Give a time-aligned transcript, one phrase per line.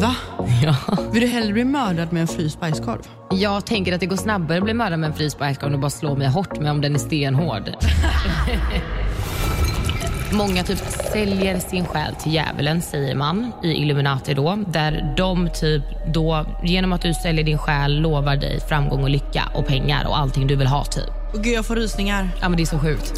[0.00, 0.14] Va?
[0.62, 0.76] Ja.
[1.12, 3.00] Vill du hellre bli mördad med en fryst bajskorv?
[3.30, 5.80] Jag tänker att det går snabbare att bli mördad med en fryst bajskorv än att
[5.80, 7.62] bara slå mig hårt med om den är stenhård.
[10.32, 10.78] Många typ
[11.12, 14.58] säljer sin själ till djävulen, säger man i Illuminati då.
[14.66, 15.82] Där de typ
[16.14, 20.18] då, genom att du säljer din själ, lovar dig framgång och lycka och pengar och
[20.18, 21.34] allting du vill ha typ.
[21.34, 22.28] Och gud, jag får rysningar.
[22.40, 23.12] Ja men det är så sjukt.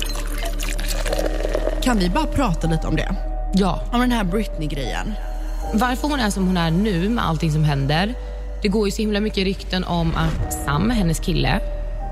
[1.83, 3.15] Kan vi bara prata lite om det?
[3.55, 3.83] Ja.
[3.93, 5.15] Om den här Britney-grejen.
[5.75, 8.15] Varför hon är som hon är nu med allting som händer.
[8.63, 11.61] Det går ju så himla mycket rykten om att Sam, hennes kille,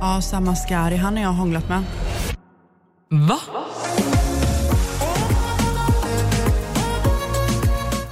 [0.00, 1.82] Ja, samma Skari, han har jag hånglat med.
[3.08, 3.38] Va?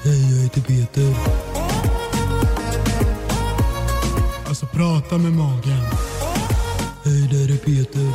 [0.04, 1.14] Hej, jag heter Peter.
[4.48, 5.84] Alltså prata med magen.
[7.04, 8.07] Hej, där är Peter.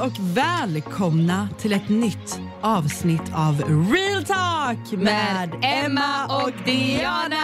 [0.00, 3.62] Och välkomna till ett nytt avsnitt av
[3.92, 7.36] Real Talk med Emma och Diana!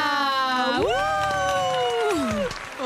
[0.81, 1.26] Woo!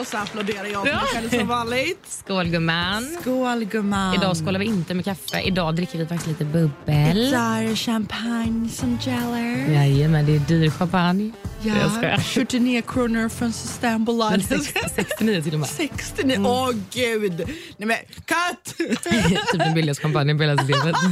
[0.00, 1.98] Och så applåderar jag mig själv som vanligt.
[2.08, 3.16] Skål gumman.
[3.20, 4.14] Skål gumman.
[4.14, 5.40] Idag skålar vi inte med kaffe.
[5.40, 7.18] Idag dricker vi faktiskt lite bubbel.
[7.18, 9.72] Idag champagne som gäller.
[9.74, 11.32] Jajamän, det är dyr champagne.
[11.62, 12.18] Ja, skojar.
[12.18, 14.50] 79 kronor från Systembolaget.
[14.50, 15.68] Men sex- 69 till och med.
[15.68, 17.38] 69, åh gud!
[17.76, 18.76] Nej men cut!
[19.02, 20.96] typ den billigaste champagnen på hela systemet.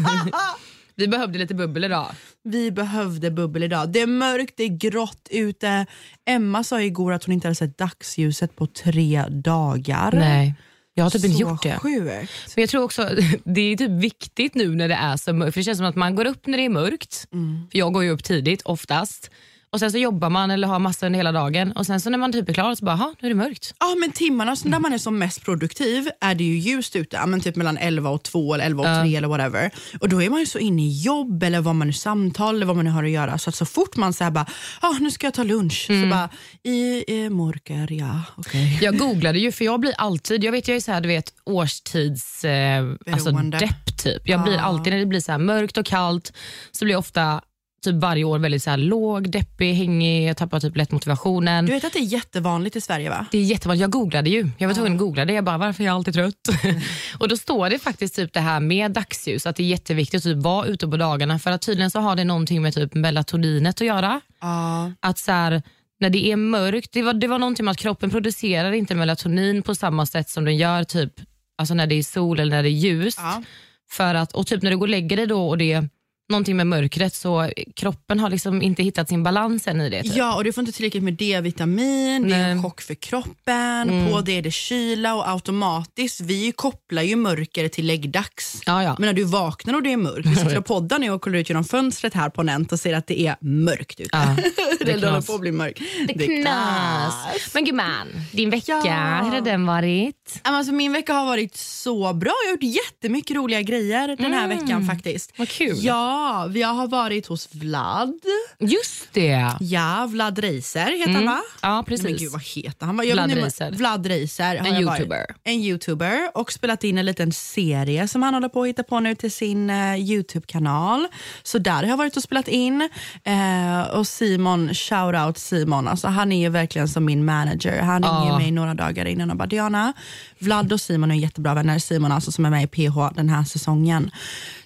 [0.99, 2.07] vi behövde lite bubbel idag.
[2.45, 3.93] Vi behövde bubbel idag.
[3.93, 5.87] Det är mörkt, det är grått ute.
[6.27, 10.13] Emma sa igår att hon inte hade sett dagsljuset på tre dagar.
[10.13, 10.55] Nej,
[10.95, 11.79] jag har typ inte gjort det.
[11.79, 12.57] sjukt.
[12.57, 13.11] Men jag tror också
[13.45, 15.55] det är typ viktigt nu när det är så mörkt.
[15.55, 17.27] För det känns som att man går upp när det är mörkt.
[17.71, 19.31] För jag går ju upp tidigt oftast.
[19.71, 21.73] Och sen så jobbar man eller har massor hela dagen.
[21.73, 23.75] Och sen så när man typ är klar så bara, "Jaha, nu är det mörkt.
[23.81, 27.27] Ja men timmarna som där man är som mest produktiv är det ju ljust ute,
[27.27, 29.71] men typ mellan 11 och 2 eller 11 och 3 eller whatever.
[30.01, 32.67] Och då är man ju så inne i jobb eller vad man nu samtal eller
[32.67, 33.39] vad man nu har att göra.
[33.39, 34.47] Så att så fort man säger bara,
[34.81, 36.29] ah, nu ska jag ta lunch, så bara,
[36.63, 38.79] i eh, mörker, ja okej.
[38.83, 41.33] Jag googlade ju för jag blir alltid, jag vet jag är så här, du vet
[41.45, 44.29] årstids eh, alltså depp typ.
[44.29, 46.33] Jag blir alltid när det blir så mörkt och kallt
[46.73, 47.41] så blir jag ofta
[47.85, 51.67] typ varje år väldigt så här låg, deppig, hängig, jag tappar typ lätt motivationen.
[51.67, 53.27] Du vet att det är jättevanligt i Sverige va?
[53.31, 53.81] Det är jättevanligt.
[53.81, 54.51] Jag googlade ju.
[54.59, 55.33] Jag var tvungen att googla det.
[55.33, 56.49] Jag bara, varför är jag alltid trött?
[57.19, 60.25] och då står det faktiskt typ det här med dagsljus, att det är jätteviktigt att
[60.25, 63.81] typ vara ute på dagarna för att tydligen så har det någonting med typ melatoninet
[63.81, 64.21] att göra.
[64.41, 64.93] Ja.
[65.01, 65.63] Att så här,
[66.01, 69.63] när det är mörkt, det var, det var någonting med att kroppen producerar inte melatonin
[69.63, 71.13] på samma sätt som den gör typ
[71.59, 73.19] alltså när det är sol eller när det är ljust.
[73.23, 73.43] Ja.
[73.91, 75.89] För att, och typ när du går och lägger dig då och det
[76.29, 80.03] någonting med mörkret så kroppen har liksom inte hittat sin balans än i det.
[80.03, 80.17] Typ.
[80.17, 84.21] Ja, och du får inte tillräckligt med D-vitamin, det är en chock för kroppen, på
[84.21, 88.63] det är det kyla och automatiskt, vi kopplar ju mörker till läggdags.
[88.67, 88.97] Ja, ja.
[88.99, 91.39] Men när du vaknar och det är mörkt, vi sitter och poddar nu och kollar
[91.39, 94.09] ut genom fönstret här på Nent och ser att det är mörkt ute.
[94.13, 94.37] Ja,
[94.79, 95.81] det det håller på att bli mörkt.
[96.09, 97.15] Det knas.
[97.55, 99.21] Men gumman, din vecka, Ja.
[99.25, 100.41] hur har den varit?
[100.43, 102.33] Alltså, min vecka har varit så bra.
[102.45, 105.33] Jag har gjort jättemycket roliga grejer den här veckan faktiskt.
[105.37, 105.77] Vad kul.
[105.81, 106.18] Ja,
[106.51, 108.13] vi har varit hos Vlad.
[108.59, 109.51] Just det.
[109.61, 111.41] Ja, Vlad Reiser heter han va?
[111.63, 112.05] Ja, precis.
[112.05, 113.01] men gud, vad heter han?
[113.07, 113.71] Jag Vlad Reiser.
[113.73, 114.55] Vlad Reiser.
[114.57, 114.99] En jag varit.
[115.01, 115.25] YouTuber.
[115.45, 119.01] En youtuber och spelat in en liten serie som han håller på att hitta på
[119.01, 121.07] nu till sin eh, Youtube-kanal.
[121.43, 122.89] Så där har jag varit och spelat in.
[123.25, 127.83] Eh, och Simon, shout out Simon, alltså, han är ju verkligen som min manager.
[127.83, 128.39] Han ringer Ja.
[128.39, 129.93] mig några dagar innan och bara Diana,
[130.39, 131.79] Vlad och Simon är jättebra vänner.
[131.79, 134.11] Simon alltså som är med i PH den här säsongen.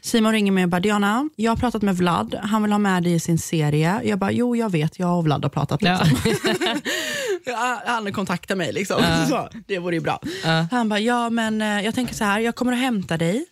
[0.05, 3.03] Simon ringer mig och bara Diana, jag har pratat med Vlad, han vill ha med
[3.03, 4.01] dig i sin serie.
[4.05, 5.83] Jag bara, jo jag vet, jag och Vlad har pratat.
[5.83, 6.09] Liksom.
[7.45, 9.03] Ja, han kontaktar mig liksom.
[9.29, 10.21] Så, det vore ju bra.
[10.71, 13.45] Han bara, ja men eh, jag tänker så här, jag kommer att hämta dig.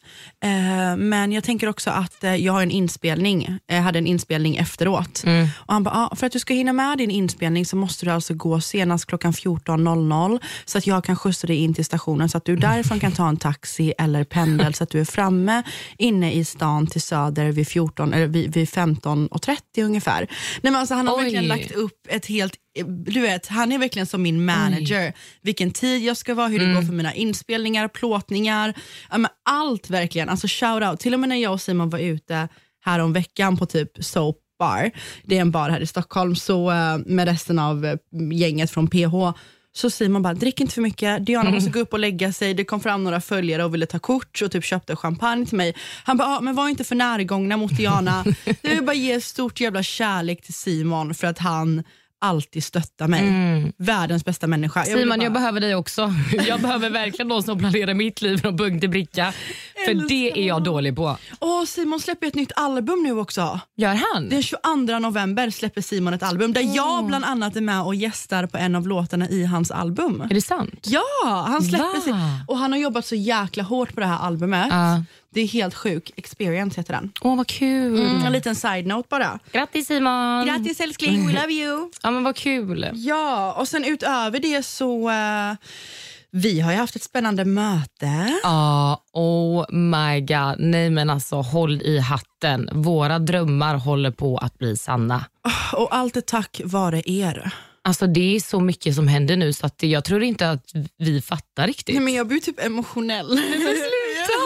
[0.42, 3.58] Eh, men jag tänker också att eh, jag har en inspelning.
[3.66, 5.22] Jag hade en inspelning efteråt.
[5.56, 8.10] Och han bara, ah, för att du ska hinna med din inspelning så måste du
[8.10, 12.38] alltså gå senast klockan 14.00 så att jag kan skjutsa dig in till stationen så
[12.38, 15.62] att du därifrån kan ta en taxi eller pendel så att du är framme
[15.98, 20.20] inne i stan till Söder vid, 14, eller vid, vid 15.30 ungefär.
[20.20, 20.28] Nej,
[20.62, 21.22] men alltså, han har Oj.
[21.22, 22.54] verkligen lagt upp ett helt
[22.88, 25.12] du vet, han är verkligen som min manager.
[25.42, 28.74] Vilken tid jag ska vara, hur det går för mina inspelningar, plåtningar.
[29.44, 30.28] Allt verkligen.
[30.28, 31.00] Alltså shout out.
[31.00, 32.48] Till och med när jag och Simon var ute
[32.84, 34.90] här om veckan på typ Soap Bar,
[35.24, 37.96] det är en bar här i Stockholm, så eh, med resten av eh,
[38.32, 39.38] gänget från PH,
[39.72, 42.54] så Simon bara, drick inte för mycket, Diana måste gå upp och lägga sig.
[42.54, 45.74] Det kom fram några följare och ville ta kort och typ köpte champagne till mig.
[46.04, 48.24] Han bara, ah, men var inte för närgångna mot Diana.
[48.62, 51.82] Jag vill bara ge stort jävla kärlek till Simon för att han
[52.20, 53.72] alltid stöttar mig.
[53.76, 54.80] Världens bästa människa.
[54.80, 55.00] Jag Mm.
[55.00, 56.14] Simon, bara- jag behöver dig också.
[56.46, 59.32] Jag behöver verkligen någon som planerar mitt liv från punkt till bricka.
[59.86, 61.16] För det är jag dålig på.
[61.40, 63.60] Åh, Simon släpper ett nytt album nu också.
[63.76, 64.28] Gör han?
[64.28, 68.46] Den 22 november släpper Simon ett album där jag bland annat är med och gästar
[68.46, 70.20] på en av låtarna i hans album.
[70.20, 70.86] Är det sant?
[70.86, 72.00] Ja, han släpper Va?
[72.04, 72.16] sin,
[72.48, 74.66] och han har jobbat så jäkla hårt på det här albumet.
[74.70, 75.04] Ja.
[75.32, 76.10] Det är helt sjuk.
[76.16, 77.12] Experience heter den.
[77.20, 78.00] Åh, vad kul.
[78.00, 79.38] Mm, en liten side-note bara.
[79.52, 80.46] Grattis Simon.
[80.46, 81.90] Grattis älskling, we love you.
[82.02, 82.90] Ja, men vad kul.
[82.94, 85.10] Ja, och sen utöver det så...
[85.10, 85.54] eh,
[86.32, 88.38] vi har ju haft ett spännande möte.
[88.42, 90.54] Ja, oh my god.
[90.58, 92.68] Nej men alltså håll i hatten.
[92.72, 95.24] Våra drömmar håller på att bli sanna.
[95.72, 97.50] Och allt är tack vare er.
[97.84, 100.64] Alltså det är så mycket som händer nu så att jag tror inte att
[100.98, 101.94] vi fattar riktigt.
[101.94, 103.40] Nej, men jag blir typ emotionell.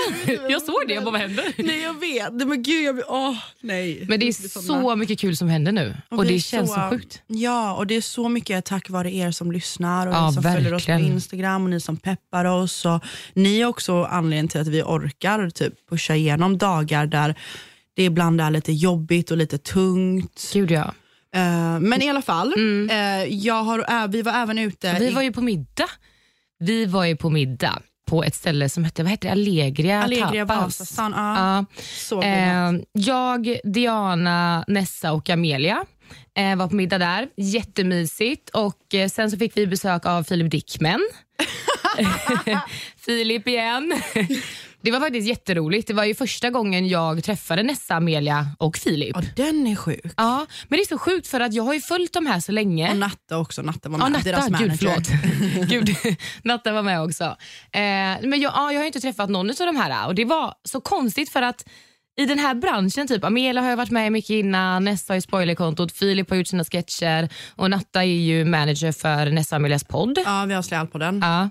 [0.51, 1.45] Jag såg det, jag bara vad händer?
[1.59, 4.05] Nej jag vet, nej, men gud jag blir, åh nej.
[4.09, 6.81] Men det är så mycket kul som händer nu och, vi det är känns så,
[6.91, 7.23] sjukt.
[7.27, 10.43] Ja, och det är så mycket tack vare er som lyssnar och Ja, ni som
[10.43, 11.13] följer oss på verkligen.
[11.13, 12.85] Instagram och ni som peppar oss.
[12.85, 13.05] Och
[13.35, 17.35] ni är också anledningen till att vi orkar typ pusha igenom dagar där
[17.97, 20.51] det ibland är lite jobbigt och lite tungt.
[20.53, 20.95] Gud ja.
[21.35, 22.55] Eh, men i alla fall,
[22.91, 22.97] eh,
[23.35, 25.03] jag har, ä- vi var även ute Mm.
[25.03, 25.91] Vi i var ju på middag.
[26.59, 29.33] Vi var ju på middag på ett ställe som hette, vad heter det?
[29.33, 30.81] Allegria, Allegria Tapas.
[30.81, 31.13] Vasastan.
[31.17, 32.23] Ja, så.
[32.23, 35.85] Eh, jag, Diana, Nessa och Amelia
[36.37, 37.29] eh, var på middag där.
[37.37, 38.49] Jättemysigt.
[38.51, 41.01] Och eh, Sen så fick vi besök av Filip Dickman.
[42.97, 44.03] Filip igen.
[44.85, 45.89] Det var faktiskt jätteroligt.
[45.89, 49.17] Det var ju första gången jag träffade Nessa, Amelia och Filip.
[49.17, 50.01] Ja, den är sjuk.
[50.17, 52.53] Ja, men det är så sjukt för att jag har ju följt de här så
[52.53, 52.91] länge.
[52.91, 54.25] Och Natta också, Natta var Ja, med.
[54.25, 55.03] deras Natta, gud manager.
[55.05, 55.69] förlåt.
[55.71, 57.25] gud, Natta var med också.
[57.25, 57.31] Eh,
[58.23, 60.81] men jag, ja, jag har inte träffat någon av de här och det var så
[60.81, 61.65] konstigt för att
[62.17, 65.21] i den här branschen, typ Amelia har jag varit med mycket innan, Nessa har ju
[65.21, 69.85] spoilerkontot, Filip har gjort sina sketcher och Natta är ju manager för Nessa och Amelias
[69.85, 70.19] podd.
[70.25, 71.23] Ja, vi har släpat på den.
[71.23, 71.43] Ja.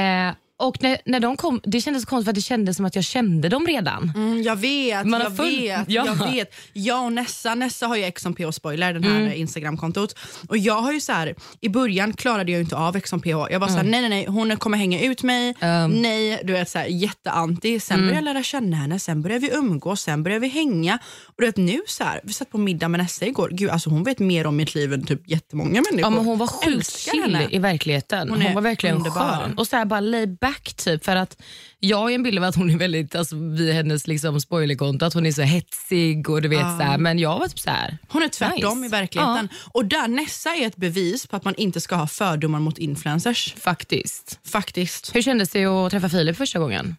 [0.00, 2.86] Eh, och när, när de kom, det kändes så konstigt för att det kändes som
[2.86, 4.12] att jag kände dem redan.
[4.16, 6.06] Mm, jag vet, Man jag full- vet, Ja.
[6.06, 6.54] jag vet.
[6.72, 9.32] Jag och Nessa, Nessa har ju XMPH Spoiler, den här Mm.
[9.32, 10.18] Instagramkontot.
[10.48, 13.28] Och jag har ju så här, i början klarade jag inte av XMPH.
[13.50, 13.90] Jag var så här, Mm.
[13.90, 15.54] nej nej nej, hon kommer hänga ut mig.
[15.90, 17.80] Nej, du vet så här, jätteanti.
[17.80, 18.08] Sen Mm.
[18.08, 20.98] började jag lära känna henne, sen började vi umgås, sen började vi hänga.
[21.26, 23.48] Och du vet nu så här, vi satt på middag med Nessa igår.
[23.52, 26.00] Gud, alltså hon vet mer om mitt liv än typ jättemånga människor.
[26.00, 27.48] Ja, men hon var sjukt chill henne.
[27.50, 28.30] i verkligheten.
[28.30, 29.38] Hon Hon, var verkligen underbar.
[29.42, 29.58] skön.
[29.58, 31.04] Och så här bara laid back typ.
[31.04, 31.42] För att
[31.80, 35.14] jag har en bild av att hon är väldigt, alltså vid hennes liksom spoilerkonto, att
[35.14, 36.98] hon är så hetsig och du vet så här.
[36.98, 37.98] Men jag var typ så här.
[38.08, 38.86] Hon är tvärtom Nice.
[38.86, 39.48] i verkligheten.
[39.72, 43.54] Och där Nessa är ett bevis på att man inte ska ha fördomar mot influencers.
[43.58, 44.40] Faktiskt.
[44.44, 45.14] Faktiskt.
[45.14, 46.96] Hur kändes det att träffa Filip första gången?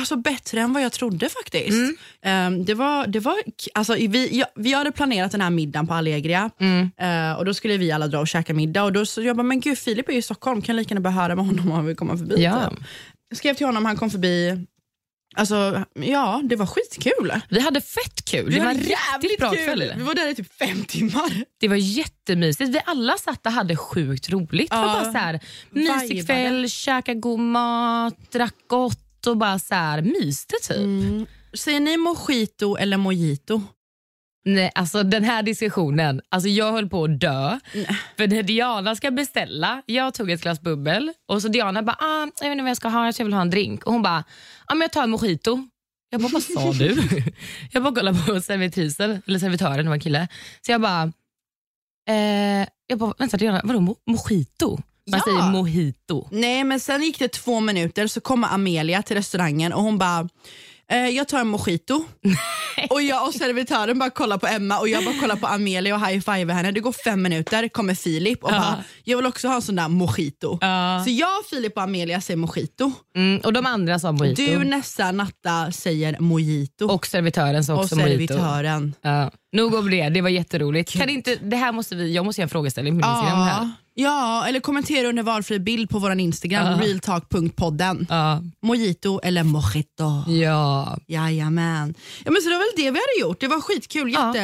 [0.00, 1.70] Alltså bättre än vad jag trodde faktiskt.
[1.72, 1.96] Mm.
[2.22, 3.34] Ehm, det var, det var,
[3.74, 6.90] alltså, vi, ja, vi hade planerat den här middagen på Allegria Mm.
[6.96, 8.84] Eh, och då skulle vi alla dra och käka middag.
[8.84, 11.00] Och då så jag bara, men gud Filip är ju i Stockholm, kan lika gärna
[11.00, 12.42] bara höra med honom om han vill komma förbi.
[12.42, 12.70] Ja.
[12.70, 12.78] typ.
[13.28, 14.66] Jag skrev till honom, han kom förbi.
[15.34, 17.32] Alltså, ja, det var skitkul.
[17.48, 18.48] Vi hade fett kul.
[18.48, 19.64] Vi det var en riktigt bra kul.
[19.64, 19.92] kväll.
[19.96, 21.44] Vi var där i typ fem timmar.
[21.60, 22.70] Det var jättemysigt.
[22.70, 24.70] Vi alla satt och hade sjukt roligt.
[24.70, 24.92] Det var Ja.
[24.92, 25.40] bara så här,
[25.70, 30.76] mysig kväll, käka god mat, drack gott och bara så här, myste typ.
[30.76, 31.26] Mm.
[31.54, 33.62] Säger ni mojito eller mojito?
[34.44, 37.58] Nej, alltså den här diskussionen, alltså jag höll på att dö.
[38.16, 42.20] För när Diana ska beställa, jag tog ett glas bubbel och så Diana bara, ah,
[42.40, 43.84] jag vet inte vad jag ska ha, jag vill ha en drink.
[43.84, 44.24] Och hon bara,
[44.66, 45.68] ah, men jag tar en mojito.
[46.10, 46.96] Jag bara, vad sa du?
[47.72, 50.28] jag bara kollade på servitrisen, eller servitören, det var en kille.
[50.66, 51.12] Så jag bara,
[52.08, 54.78] eh, jag bara vänta Diana, vadå mo- mojito?
[55.10, 55.32] Man Ja.
[55.32, 56.28] säger mojito.
[56.30, 60.28] Nej, men sen gick det två minuter så kommer Amelia till restaurangen och hon bara
[60.90, 62.04] eh, jag tar en mojito.
[62.90, 66.06] och jag och servitören bara kollar på Emma och jag bara kollar på Amelia och
[66.06, 66.72] high-fivar henne.
[66.72, 69.88] Det går fem minuter, kommer Filip och bara, jag vill också ha en sån där
[69.88, 70.58] mojito.
[71.04, 72.92] Så jag, Filip och Amelia säger mojito.
[73.16, 74.42] Mm, och de andra sa mojito.
[74.42, 76.86] Du, Nessa, Natta säger mojito.
[76.86, 78.34] och servitören sa och också mojito.
[78.34, 78.94] servitören.
[79.02, 79.30] Ja.
[79.52, 80.92] Nog om det, det var jätteroligt.
[80.92, 83.70] Kan inte, det här måste vi, jag måste göra en frågeställning på Instagram här.
[83.94, 88.06] Ja, eller kommentera under valfri bild på vår Instagram, realtalk.podden.
[88.08, 88.42] Ja.
[88.62, 90.24] Mojito eller mojito.
[90.26, 90.98] Ja.
[91.06, 91.94] Jajamän.
[92.24, 93.40] Ja, men så det var väl det vi hade gjort.
[93.40, 94.12] Det var skitkul.
[94.12, 94.38] Jätte,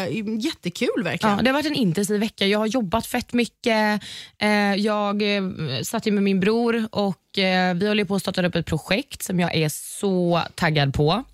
[0.48, 1.36] Jättekul verkligen.
[1.36, 2.46] Ja, det har varit en intensiv vecka.
[2.46, 4.02] Jag har jobbat fett mycket.
[4.38, 5.42] Eh, jag eh,
[5.82, 9.22] satt ju med min bror och eh, vi håller på att starta upp ett projekt
[9.22, 11.24] som jag är så taggad på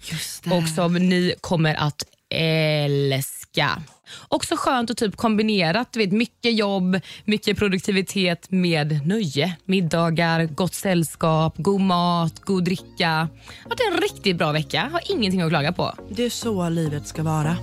[0.45, 2.05] och som ni kommer att
[2.35, 3.83] älska.
[4.29, 9.57] Också skönt att typ kombinerat mycket jobb, mycket produktivitet med nöje.
[9.65, 13.29] Middagar, gott sällskap, god mat, god dricka.
[13.63, 14.89] Det varit en riktigt bra vecka.
[14.93, 15.93] Har ingenting att klaga på.
[16.11, 17.57] Det är så livet ska vara.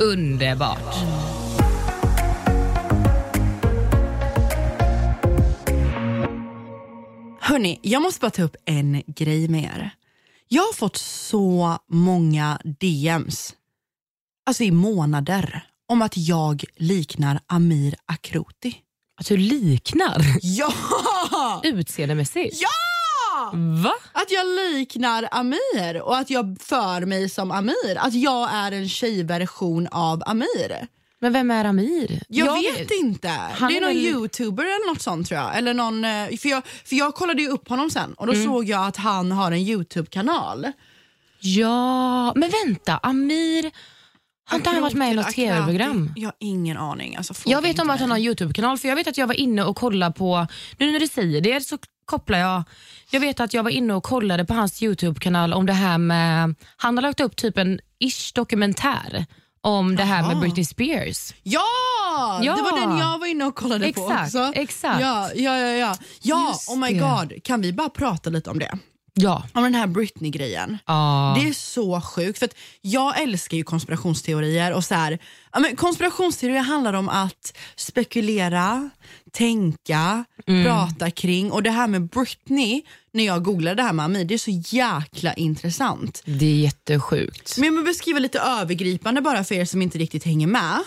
[0.00, 0.94] Underbart.
[7.40, 9.90] Hörni, jag måste bara ta upp en grej med er.
[10.48, 13.54] Jag har fått så många DMs,
[14.46, 18.74] alltså i månader, om att jag liknar Amir Akroti.
[19.20, 20.72] Att du liknar Ja!
[21.64, 22.56] utseendemässigt?
[22.62, 22.68] Ja!
[23.82, 23.92] Va?
[24.12, 27.96] Att jag liknar Amir och att jag för mig som Amir.
[27.98, 30.86] Att jag är en tjejversion av Amir.
[31.20, 32.22] Men vem är Amir?
[32.28, 33.28] Jag, vet inte.
[33.28, 35.56] Han det är är någon väl- youtuber eller något sånt tror jag.
[35.58, 38.44] Eller någon, eh, för, jag för jag kollade ju upp honom sen och då Mm.
[38.44, 40.66] såg jag att han har en youtube-kanal.
[41.40, 42.96] Ja, men vänta.
[43.02, 43.70] Amir,
[44.48, 46.12] har inte han varit med i något tv-program?
[46.16, 47.16] Jag har ingen aning.
[47.16, 49.34] Alltså, Jag vet om att han har en Youtube-kanal för jag vet att jag var
[49.34, 50.46] inne och kollade på,
[50.78, 52.62] nu när du säger det så kopplar jag,
[53.10, 56.54] jag vet att jag var inne och kollade på hans Youtube-kanal om det här med,
[56.76, 59.26] han har lagt upp typ en ish dokumentär
[59.60, 60.38] om det här med.
[60.40, 61.34] Britney Spears.
[61.42, 61.62] Ja!
[62.42, 62.56] Ja.
[62.56, 64.52] Det var den jag var inne och kollade på Exakt, också.
[64.54, 65.00] exakt.
[65.00, 65.96] Ja, ja, ja, ja.
[66.22, 67.44] ja oh my god.
[67.44, 68.78] Kan vi bara prata lite om det?
[69.20, 69.42] Ja.
[69.52, 70.78] Om den här Britney-grejen.
[70.86, 71.36] Ja.
[71.40, 72.38] Det är så sjukt.
[72.38, 74.72] För att jag älskar ju konspirationsteorier.
[74.72, 75.18] och så här,
[75.52, 78.90] ja, men Konspirationsteorier handlar om att spekulera,
[79.32, 80.64] tänka, Mm.
[80.64, 81.52] prata kring.
[81.52, 82.82] Och det här med Britney,
[83.12, 86.22] när jag googlade det här med Amir, det är så jäkla intressant.
[86.24, 87.58] Det är jättesjukt.
[87.58, 90.78] Men jag vill beskriva lite övergripande bara för er som inte riktigt hänger med.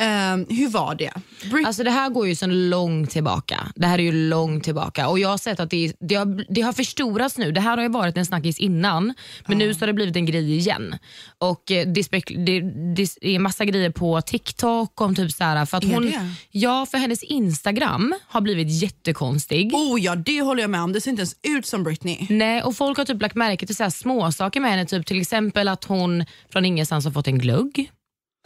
[0.00, 1.10] Ehm, hur var det?
[1.50, 3.72] Brit- Alltså det här går ju så långt tillbaka.
[3.74, 6.60] Det här är ju långt tillbaka och jag har sett att det, det, har, det
[6.60, 7.52] har förstorats nu.
[7.52, 9.14] Det här har ju varit en snackis innan
[9.46, 10.94] men nu så har det blivit en grej igen.
[11.38, 12.08] Och eh, det,
[12.46, 12.60] det,
[12.96, 16.30] det är massa grejer på TikTok om typ så här, för att Är hon, det?
[16.50, 19.74] Ja, för hennes Instagram har blivit jättekonstig.
[19.74, 20.92] oh ja, det håller jag med om.
[20.92, 22.26] Det ser inte ens ut som Britney.
[22.30, 24.86] Nej, och folk har typ lagt märke till så här små saker med henne.
[24.86, 27.90] Typ till exempel att hon från ingenstans har fått en glugg.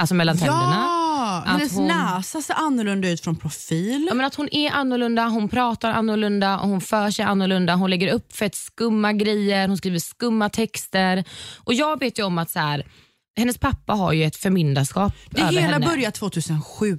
[0.01, 0.85] Alltså mellan tänderna.
[0.89, 0.98] Ja,
[1.47, 4.07] Hennes hon- näsa ser annorlunda ut från profil.
[4.09, 8.13] Ja, men att hon är annorlunda, hon pratar annorlunda, hon för sig annorlunda, hon lägger
[8.13, 11.25] upp fett skumma grejer, hon skriver skumma texter.
[11.65, 12.87] Och Jag vet ju om att så här,
[13.39, 15.87] hennes pappa har ju ett förmyndarskap Det över hela henne.
[15.87, 16.99] började 2007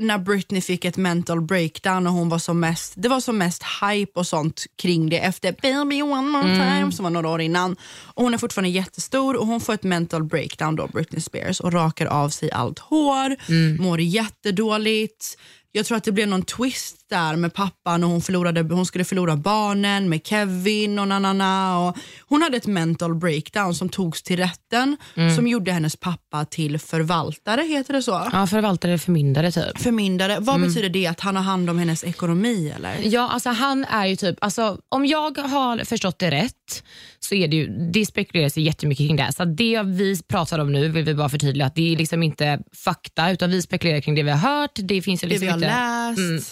[0.00, 3.62] när Britney fick ett mental breakdown och hon var som mest, det var som mest
[3.82, 6.56] hype och sånt kring det efter Baby One More Mm.
[6.78, 7.76] Time som var några år innan.
[8.04, 11.72] Och hon är fortfarande jättestor och hon får ett mental breakdown då, Britney Spears och
[11.72, 13.76] rakar av sig allt hår, Mm.
[13.82, 15.38] mår jättedåligt.
[15.72, 19.04] Jag tror att det blev någon twist där med pappan och hon, förlorade, hon skulle
[19.04, 21.78] förlora barnen med Kevin och nanana.
[21.78, 21.96] Och
[22.28, 25.36] hon hade ett mental breakdown som togs till rätten Mm.
[25.36, 28.28] som gjorde hennes pappa till förvaltare, heter det så?
[28.32, 29.78] Ja, förvaltare, förmyndare typ.
[29.78, 30.68] Förmyndare, vad Mm.
[30.68, 31.06] betyder det?
[31.06, 32.96] Att han har hand om hennes ekonomi eller?
[33.02, 36.82] Ja, alltså han är ju typ, alltså, om jag har förstått det rätt
[37.20, 39.32] så är det ju, det spekuleras ju jättemycket kring det.
[39.36, 42.22] Så att det vi pratar om nu vill vi bara förtydliga att det är liksom
[42.22, 44.70] inte fakta utan vi spekulerar kring det vi har hört.
[44.74, 46.18] Det finns ju liksom läst.
[46.18, 46.42] Mm.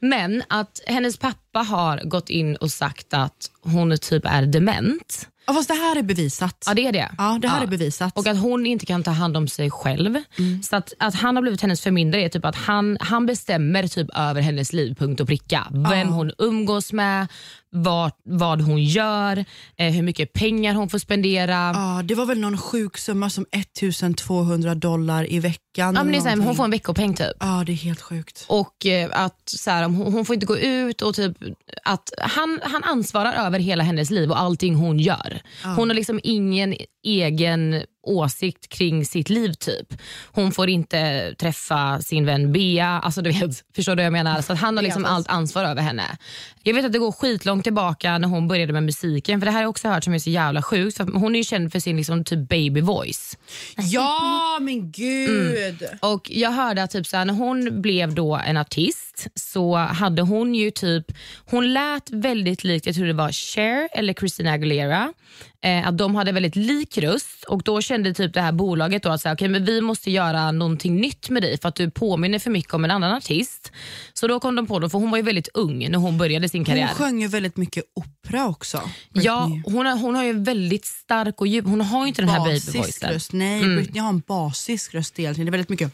[0.00, 5.28] Men att hennes pappa har gått in och sagt att hon typ är dement.
[5.46, 6.64] Ja, fast det här är bevisat.
[6.66, 7.10] Ja det är det.
[7.18, 8.18] Ja, det här är bevisat.
[8.18, 10.22] Och att hon inte kan ta hand om sig själv.
[10.62, 14.08] Så att, att han har blivit hennes förmyndare är typ att han, han bestämmer typ
[14.14, 15.66] över hennes liv, punkt och pricka.
[15.90, 17.26] Vem hon umgås med,
[17.76, 19.44] vad, vad hon gör,
[19.76, 21.72] eh, hur mycket pengar hon får spendera.
[21.74, 25.60] Ja, det var väl någon sjuk summa som 1200 dollar i veckan.
[25.76, 27.36] Ja, men det är så här, hon får en veckopeng typ.
[27.40, 28.44] Ja, det är helt sjukt.
[28.48, 31.36] Och eh, att så här, hon, hon får inte gå ut och typ
[31.84, 35.40] att han, han ansvarar över hela hennes liv och allting hon gör.
[35.76, 36.74] Hon har liksom ingen
[37.06, 39.94] egen åsikt kring sitt liv typ.
[40.26, 44.42] Hon får inte träffa sin vän Bea, alltså du vet, förstår du vad jag menar?
[44.42, 46.16] Så att han har liksom allt ansvar över henne.
[46.62, 49.58] Jag vet att det går skitlångt tillbaka när hon började med musiken, för det här
[49.58, 50.96] har jag också hört som är så jävla sjukt.
[50.96, 53.38] För hon är ju känd för sin liksom, typ baby voice.
[53.76, 55.84] Ja, men gud.
[56.00, 60.22] Och Jag hörde att typ så här, när hon blev då en artist så hade
[60.22, 61.12] hon ju typ,
[61.44, 65.12] hon lät väldigt likt, jag tror det var Cher eller Christina Aguilera,
[65.66, 69.10] eh, att de hade väldigt lik röst och då kände typ det här bolaget då
[69.10, 71.90] att så här, okay, men vi måste göra någonting nytt med dig för att du
[71.90, 73.72] påminner för mycket om en annan artist.
[74.14, 76.48] Så då kom de på det, för hon var ju väldigt ung när hon började
[76.48, 76.88] sin Hon karriär.
[76.88, 78.80] sjöng ju väldigt mycket opera också.
[79.12, 79.62] Ja, Britney.
[79.76, 82.40] hon har, hon har ju väldigt stark och djup, hon har ju inte den här
[82.40, 83.10] baby Basisk voicen.
[83.10, 83.32] röst.
[83.32, 85.46] Nej, Britney har en basisk röst hela tiden.
[85.46, 85.92] Det är väldigt mycket.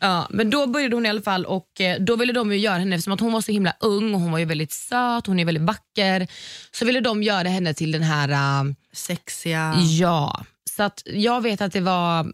[0.00, 2.78] Ja, men då började hon i alla fall och eh, då ville de ju göra
[2.78, 5.38] henne, eftersom att hon var så himla ung och hon var ju väldigt söt, hon
[5.40, 6.28] är väldigt vacker,
[6.72, 9.74] så ville de göra henne till den här, äh, sexiga.
[9.98, 10.44] ja.
[10.76, 12.26] Så att jag vet att det var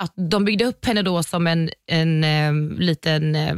[0.00, 3.34] att de byggde upp henne då som en, en eh, liten...
[3.34, 3.54] Eh,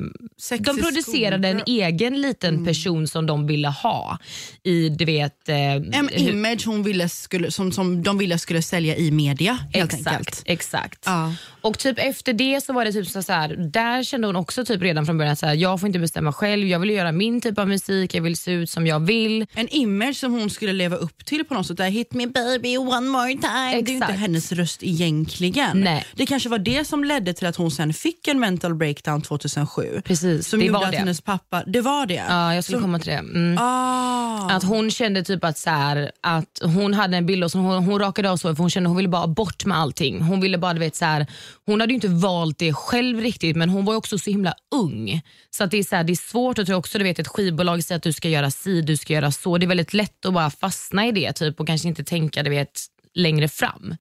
[0.59, 4.19] de producerade en egen liten person som de ville ha
[4.63, 5.49] i, du vet...
[5.49, 9.93] Eh, En image hon ville skulle, som, som de ville skulle sälja i media helt
[9.95, 10.43] Exakt, enkelt.
[10.47, 11.03] exakt.
[11.07, 11.35] Ja.
[11.61, 14.83] Och typ efter det så var det typ så här, där kände hon också typ
[14.83, 17.69] redan från början här, jag får inte bestämma själv, jag vill göra min typ av
[17.69, 19.47] musik, jag vill se ut som jag vill.
[19.55, 21.77] En image som hon skulle leva upp till på något sätt.
[21.77, 23.41] Där, Hit me baby one more time.
[23.43, 24.19] Det är ju inte Exakt.
[24.19, 25.81] hennes röst egentligen.
[25.81, 26.05] Nej.
[26.15, 30.03] Det kanske var det som ledde till att hon sen fick en mental breakdown 2007.
[30.05, 30.97] Precis, som det var att det.
[30.99, 32.15] hennes pappa, det var det?
[32.29, 33.19] Ja, jag skulle Som- komma till det.
[33.19, 33.57] Mm.
[33.61, 34.51] Ah.
[34.51, 37.85] Att hon kände typ att, så här, att hon hade en bild och så hon,
[37.85, 40.21] hon rakade av så för hon kände hon ville bara bort med allting.
[40.23, 41.27] Hon ville bara, du vet, så här,
[41.67, 45.23] hon hade ju inte valt det själv riktigt men hon var också så himla ung.
[45.51, 47.29] Så att det, är så här, det är svårt att tro också, du vet ett
[47.29, 49.59] skivbolag säger att du ska göra si, du ska göra så.
[49.59, 52.51] Det är väldigt lätt att bara fastna i det typ och kanske inte tänka du
[52.51, 52.81] vet,
[53.15, 53.97] längre fram.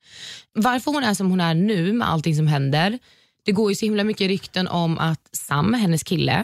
[0.54, 3.00] Varför hon är som hon är nu med allting som händer,
[3.46, 6.44] det går ju så himla mycket rykten om att Sam, hennes kille,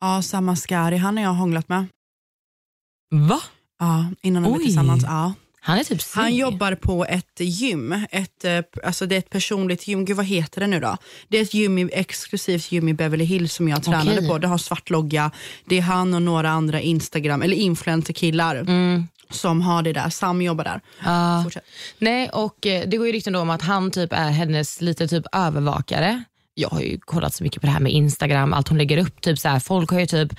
[0.00, 1.86] Ja, samma Skari, han har jag hånglat med.
[3.10, 3.40] va?
[3.78, 5.02] Ja, innan de blev tillsammans.
[5.06, 5.32] Ja.
[5.60, 6.38] Han är typ Han snygg.
[6.40, 7.92] jobbar på ett gym.
[8.10, 10.04] Ett, eh, alltså det är ett personligt gym.
[10.04, 10.96] Gud, vad heter det nu då?
[11.28, 14.28] Det är ett gym, i- exklusivt gym i Beverly Hills som jag tränade Okej.
[14.28, 14.38] på.
[14.38, 15.30] Det har svart logga.
[15.66, 18.66] Det är han och några andra Instagram eller influencer-killar
[19.34, 20.08] som har det där.
[20.08, 20.80] Sam jobbar där.
[21.44, 21.64] Fortsätt.
[21.98, 25.08] Nej, och eh, det går ju rykten då om att han typ är hennes lite
[25.08, 26.24] typ övervakare.
[26.54, 29.20] Jag har ju kollat så mycket på det här med Instagram, allt hon lägger upp.
[29.20, 30.32] Typ så här, folk har ju typ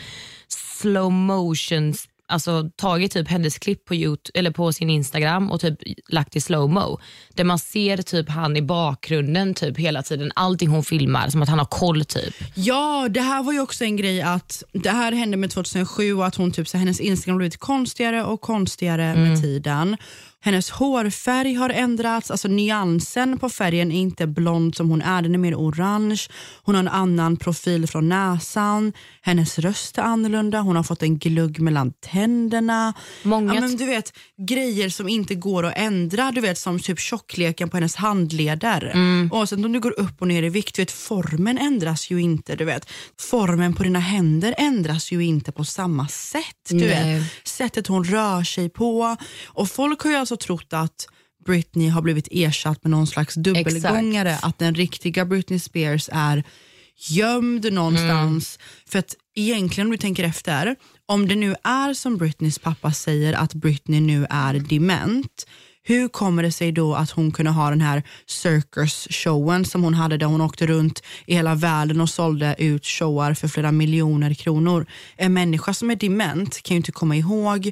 [0.47, 5.79] slow motions Alltså tagit typ hennes klipp på, YouTube, eller på sin Instagram och typ
[6.09, 6.99] lagt i slowmo.
[7.33, 10.31] Där man ser typ han i bakgrunden typ hela tiden.
[10.35, 12.35] Allting hon filmar, som att han har koll typ.
[12.55, 16.25] Ja, det här var ju också en grej att det här hände med 2007 och
[16.25, 19.97] att hon typ, så hennes Instagram blivit konstigare och konstigare med tiden.
[20.45, 25.33] Hennes hårfärg har ändrats, alltså nyansen på färgen är inte blond som hon är, den
[25.33, 26.27] är mer orange.
[26.63, 31.17] Hon har en annan profil från näsan, hennes röst är annorlunda, hon har fått en
[31.17, 32.93] glugg mellan tänderna.
[33.23, 34.13] Många ja, men du vet,
[34.47, 38.91] grejer som inte går att ändra, du vet som typ tjockleken på hennes handleder.
[38.93, 39.29] Mm.
[39.33, 42.55] Oavsett om du går upp och ner i vikt, du vet, formen ändras ju inte.
[42.55, 42.91] Du vet.
[43.19, 46.43] Formen på dina händer ändras ju inte på samma sätt.
[46.69, 47.19] Du Nej.
[47.19, 47.47] vet.
[47.47, 49.15] Sättet hon rör sig på.
[49.45, 51.07] Och folk har ju alltså trott att
[51.45, 54.37] Britney har blivit ersatt med någon slags dubbelgångare.
[54.41, 56.43] Att den riktiga Britney Spears är
[57.09, 58.59] gömd någonstans.
[58.85, 63.33] För att egentligen om du tänker efter, om det nu är som Britneys pappa säger
[63.33, 65.45] att Britney nu är dement,
[65.83, 69.93] hur kommer det sig då att hon kunde ha den här circus showen som hon
[69.93, 74.33] hade där hon åkte runt i hela världen och sålde ut showar för flera miljoner
[74.33, 74.85] kronor.
[75.15, 77.71] En människa som är dement kan ju inte komma ihåg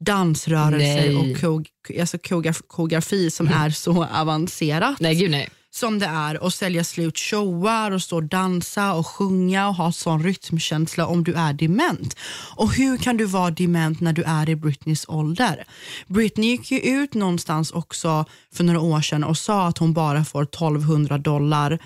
[0.00, 1.16] dansrörelser Nej.
[1.16, 1.64] och ko-
[2.00, 5.48] alltså koreografi som är så avancerat Nej gud nej.
[5.70, 9.92] som det är att sälja slut showar och stå och dansa och sjunga och ha
[9.92, 12.16] sån rytmkänsla om du är dement.
[12.56, 15.64] Och hur kan du vara dement när du är i Britneys ålder?
[16.06, 20.24] Britney gick ju ut någonstans också för några år sedan och sa att hon bara
[20.24, 21.78] får 1200 dollar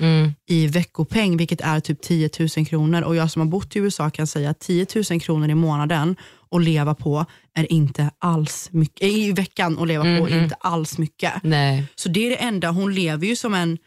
[0.48, 4.10] i veckopeng vilket är typ 10 000 kronor och jag som har bott i USA
[4.10, 6.16] kan säga att 10 000 kronor i månaden
[6.52, 10.98] att leva på är inte alls mycket, i veckan att leva på är inte alls
[10.98, 11.32] mycket.
[11.42, 11.84] Nej.
[11.94, 13.78] Så det är det enda, hon lever ju som en,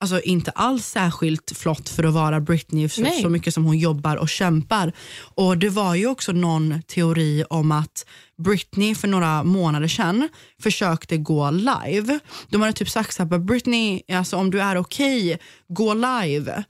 [0.00, 4.16] alltså inte alls särskilt flott för att vara Britney så, så mycket som hon jobbar
[4.16, 4.92] och kämpar.
[5.34, 8.06] Och det var ju också någon teori om att
[8.38, 10.28] Britney för några månader sedan
[10.62, 12.18] försökte gå live.
[12.48, 15.38] De hade typ sagt såhär, Britney, alltså om du är okej,
[15.68, 16.64] gå live.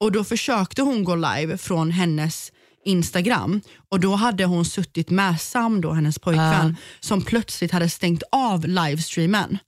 [0.00, 2.52] Och då försökte hon gå live från hennes
[2.84, 8.22] Instagram och då hade hon suttit med Sam, då, hennes pojkvän, som plötsligt hade stängt
[8.32, 9.58] av livestreamen.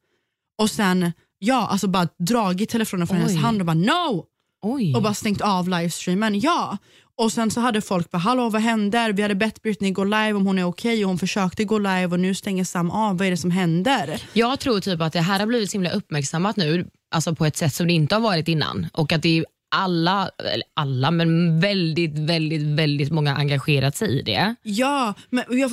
[0.58, 3.22] Och sen ja, alltså bara dragit telefonen från Oj.
[3.22, 4.24] hennes hand och bara no!
[4.62, 4.94] Oj.
[4.94, 6.40] Och bara stängt av livestreamen.
[6.40, 6.78] Ja.
[7.18, 9.12] Och sen så hade folk bara, hallå vad händer?
[9.12, 12.06] Vi hade bett Britney gå live om hon är okej och hon försökte gå live
[12.06, 13.18] och nu stänger Sam av.
[13.18, 14.22] Vad är det som händer?
[14.32, 17.56] Jag tror typ att det här har blivit så himla uppmärksammat nu, alltså på ett
[17.56, 18.86] sätt som det inte har varit innan.
[18.92, 24.22] Och att det är alla, eller alla, men väldigt, väldigt, väldigt många engagerat sig i
[24.22, 24.54] det.
[24.62, 25.72] Ja, men jag,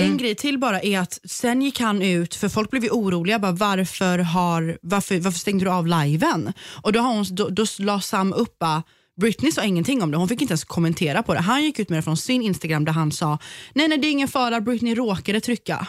[0.00, 3.38] en grej till bara är att sen gick han ut, för folk blev ju oroliga,
[3.38, 6.52] bara, varför, har, varför, varför stängde du av liven?
[6.82, 8.82] Och då, har hon, då, då la Sam upp bara,
[9.20, 11.40] Britney sa ingenting om det, hon fick inte ens kommentera på det.
[11.40, 13.38] Han gick ut med det från sin Instagram där han sa,
[13.74, 15.86] nej nej det är ingen fara, Britney råkade trycka.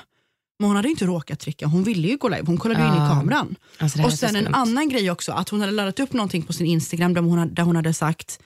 [0.59, 2.93] Men hon hade inte råkat trycka, hon ville ju gå live, hon kollade ju in
[2.93, 3.07] i Ja.
[3.09, 3.55] kameran.
[3.77, 4.53] Alltså, och sen en skumt.
[4.55, 7.63] annan grej också, att hon hade laddat upp någonting på sin Instagram där hon, där
[7.63, 8.39] hon hade sagt,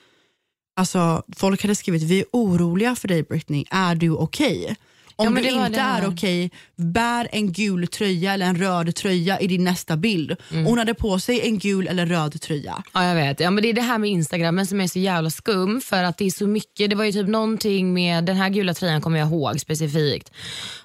[0.76, 4.76] alltså folk hade skrivit vi är oroliga för dig Britney, är du okej?
[5.16, 9.46] Om Ja, du inte är okej, bär en gul tröja eller en röd tröja i
[9.46, 10.36] din nästa bild.
[10.50, 10.64] Mm.
[10.64, 12.82] Hon hade på sig en gul eller röd tröja.
[12.94, 13.40] Ja jag vet.
[13.40, 16.18] Ja, men det är det här med Instagrammen som är så jävla skum för att
[16.18, 16.90] det är så mycket.
[16.90, 20.30] Det var ju typ någonting med den här gula tröjan kommer jag ihåg specifikt.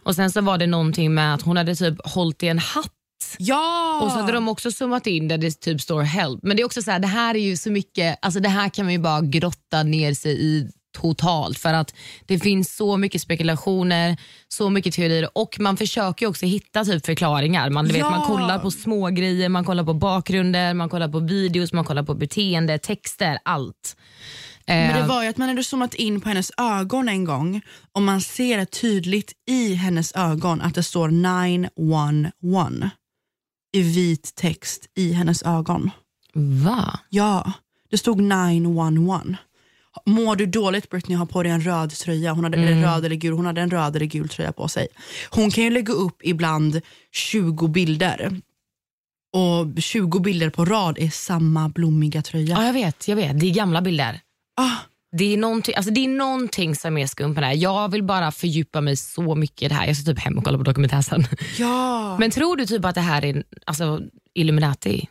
[0.03, 2.93] Och sen så var det någonting med att hon hade typ hållit i en hatt
[3.37, 4.01] Ja!
[4.03, 6.39] och så hade de också zoomat in där det typ står help.
[6.43, 8.69] Men det är också så här, det här är ju så mycket, alltså det här
[8.69, 13.21] kan man ju bara grotta ner sig i totalt för att det finns så mycket
[13.21, 17.69] spekulationer, så mycket teorier och man försöker också hitta typ förklaringar.
[17.69, 18.09] Man, du vet, Ja.
[18.09, 22.03] man kollar på små grejer, man kollar på bakgrunder, man kollar på videos, man kollar
[22.03, 23.95] på beteende, texter, allt.
[24.67, 27.61] Men det Eh, var ju att man hade zoomat in på hennes ögon en gång
[27.93, 32.91] och man ser tydligt i hennes ögon att det står 911
[33.73, 35.91] i vit text i hennes ögon.
[36.33, 36.99] Va?
[37.09, 37.51] Ja,
[37.91, 39.21] det stod 911.
[40.05, 43.15] Mår du dåligt Britney har på dig en röd tröja, hon hade, eller röd eller
[43.15, 44.87] gul, hon hade en röd eller gul tröja på sig.
[45.29, 46.81] Hon kan ju lägga upp ibland
[47.11, 48.41] 20 bilder
[49.33, 52.55] och 20 bilder på rad är samma blommiga tröja.
[52.57, 53.39] Ja jag vet, jag vet.
[53.39, 54.19] Det är gamla bilder.
[54.61, 54.75] Ah,
[55.17, 57.53] Det är, någonting, alltså det är någonting som är skumt med det här.
[57.55, 59.87] Jag vill bara fördjupa mig så mycket i det här.
[59.87, 61.25] Jag ska typ hem och kolla på dokumentär sen.
[61.57, 62.17] ja.
[62.19, 64.01] Men tror du typ att det här är alltså,
[64.33, 65.07] Illuminati?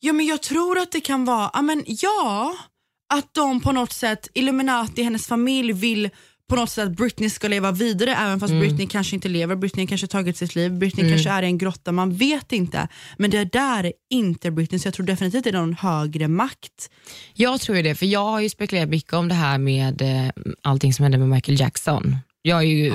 [0.00, 2.56] Ja men jag tror att det kan vara, ja men ja,
[3.10, 6.10] att de på något sätt, Illuminati, hennes familj vill
[6.48, 9.86] på något sätt att Britney ska leva vidare även fast Britney kanske inte lever, Britney
[9.86, 12.88] kanske tagit sitt liv, Britney kanske är i en grotta, man vet inte.
[13.18, 16.90] Men det där är inte Britney så jag tror definitivt det är någon högre makt.
[17.34, 20.30] Jag tror ju det, för jag har ju spekulerat mycket om det här med eh,
[20.62, 22.16] allting som hände med Michael Jackson.
[22.42, 22.92] Jag är ju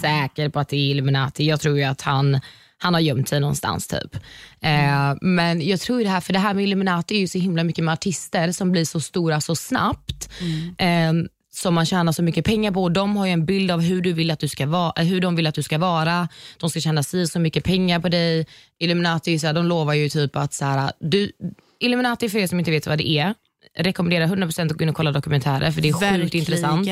[0.00, 1.44] säker på att det är Illuminati.
[1.44, 2.40] Jag tror ju att han,
[2.80, 4.14] han har gömt sig någonstans typ.
[4.60, 7.64] Eh, men jag tror det här, för det här med Illuminati är ju så himla
[7.64, 10.30] mycket med artister som blir så stora så snabbt.
[10.78, 11.12] Eh,
[11.52, 12.88] som man tjänar så mycket pengar på.
[12.88, 15.20] De har ju en bild av hur, du vill att du ska vara, eh, hur
[15.20, 16.28] de vill att du ska vara.
[16.58, 18.46] De ska tjäna si så mycket pengar på dig.
[18.78, 21.32] Illuminati så här, de lovar ju typ att så här, du,
[21.80, 23.34] Illuminati för er som inte vet vad det är,
[23.78, 26.40] rekommenderar 100% att gå in och kolla dokumentärer för det är sjukt Verkligen.
[26.40, 26.88] intressant.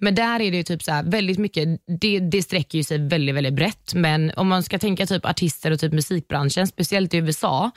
[0.00, 1.68] Men där är det ju typ så här, väldigt mycket,
[2.00, 3.94] det, det sträcker ju sig väldigt, väldigt brett.
[3.94, 7.70] Men om man ska tänka typ artister och typ musikbranschen, speciellt i USA,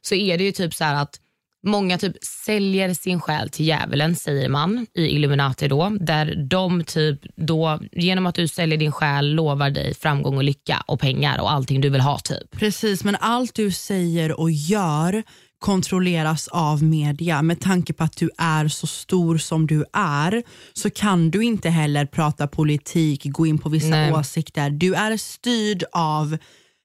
[0.00, 1.20] så är det ju typ så här att
[1.62, 5.96] Många typ säljer sin själ till djävulen säger man i Illuminati då.
[6.00, 10.84] Där de typ då, genom att du säljer din själ lovar dig framgång och lycka
[10.86, 12.50] och pengar och allting du vill ha typ.
[12.50, 15.22] Precis, men allt du säger och gör
[15.60, 17.42] kontrolleras av media.
[17.42, 20.42] Med tanke på att du är så stor som du är
[20.72, 24.12] så kan du inte heller prata politik, gå in på vissa Nej.
[24.12, 24.70] åsikter.
[24.70, 26.36] Du är styrd av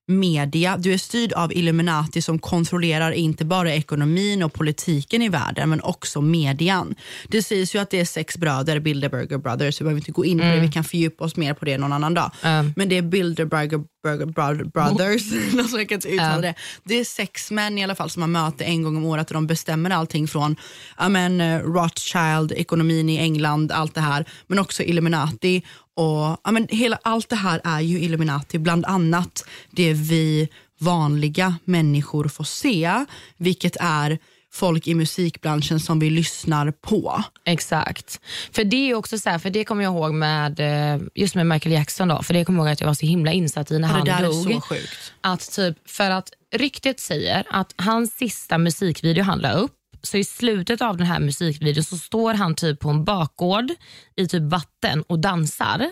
[0.07, 5.69] media, du är styrd av Illuminati som kontrollerar inte bara ekonomin och politiken i världen
[5.69, 6.95] men också median.
[7.27, 10.39] Det sägs ju att det är sex bröder, Bilderberger Brothers, vi behöver inte gå in
[10.39, 12.31] på det, vi kan fördjupa oss mer på det någon annan dag.
[12.41, 12.73] Mm.
[12.75, 15.23] Men det är Bilderberger Burger Bro- Brothers,
[15.59, 16.53] alltså jag kan inte uttala det.
[16.83, 19.33] Det är sex män i alla fall som har möte en gång om året och
[19.33, 20.55] de bestämmer allting från
[20.97, 25.63] ja, men, eh, Rothschild, ekonomin i England, allt det här, men också Illuminati.
[25.95, 31.55] Och, ja, men hela, allt det här är ju Illuminati, bland annat det vi vanliga
[31.65, 33.05] människor får se,
[33.37, 34.19] vilket är
[34.53, 37.23] folk i musikbranschen som vi lyssnar på.
[37.45, 38.19] Exakt.
[38.51, 41.47] För det är också så här, för det kommer jag ihåg med eh, just med
[41.47, 43.79] Michael Jackson då, för det kommer jag ihåg att jag var så himla insatt i
[43.79, 44.35] när Ja, han dog.
[44.51, 45.13] är så sjukt.
[45.21, 49.71] Att typ, för att ryktet säger att hans sista musikvideo han la upp,
[50.05, 53.71] så i slutet av den här musikvideon så står han typ på en bakgård
[54.15, 55.91] i typ vatten och dansar.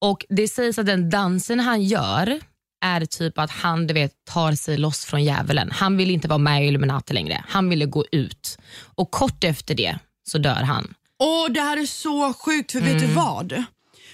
[0.00, 2.40] Och Det sägs att den dansen han gör
[2.84, 5.70] är typ att han du vet, tar sig loss från djävulen.
[5.70, 7.44] Han vill inte vara med i Illuminati längre.
[7.48, 8.58] Han ville gå ut.
[8.94, 10.94] Och kort efter det så dör han.
[11.18, 13.64] Åh, det här är så sjukt, för vet du vad?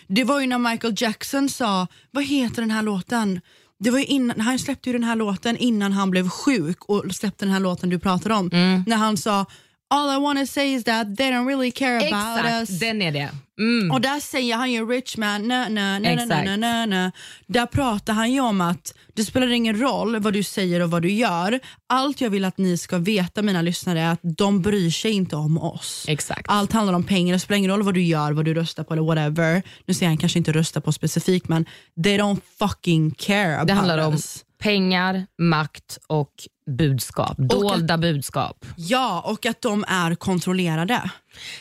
[0.06, 3.40] Det var ju när Michael Jackson sa, vad heter den här låten?
[3.80, 7.04] Det var ju innan, han släppte ju den här låten innan han blev sjuk och
[7.14, 8.48] släppte den här låten du pratar om.
[8.86, 9.46] När han sa,
[9.90, 12.62] all I wanna say is that they don't really care about us.
[12.62, 13.30] Exakt, den är det.
[13.58, 13.90] Mm.
[13.90, 17.12] Och där säger han ju rich man, na, na, na, na, na, na, na.
[17.46, 21.02] Där pratar han ju om att det spelar ingen roll vad du säger och vad
[21.02, 21.60] du gör.
[21.86, 25.36] Allt jag vill att ni ska veta mina lyssnare är att de bryr sig inte
[25.36, 26.04] om oss.
[26.08, 26.46] Exakt.
[26.48, 28.94] Allt handlar om pengar, det spelar ingen roll vad du gör, vad du röstar på
[28.94, 29.62] eller whatever.
[29.86, 31.66] Nu säger han kanske inte rösta på specifikt men
[32.04, 34.44] they don't fucking care about Det handlar om us.
[34.58, 36.32] Pengar, makt och
[36.78, 37.34] budskap.
[37.38, 38.66] Dolda budskap.
[38.76, 41.10] Ja, och att de är kontrollerade.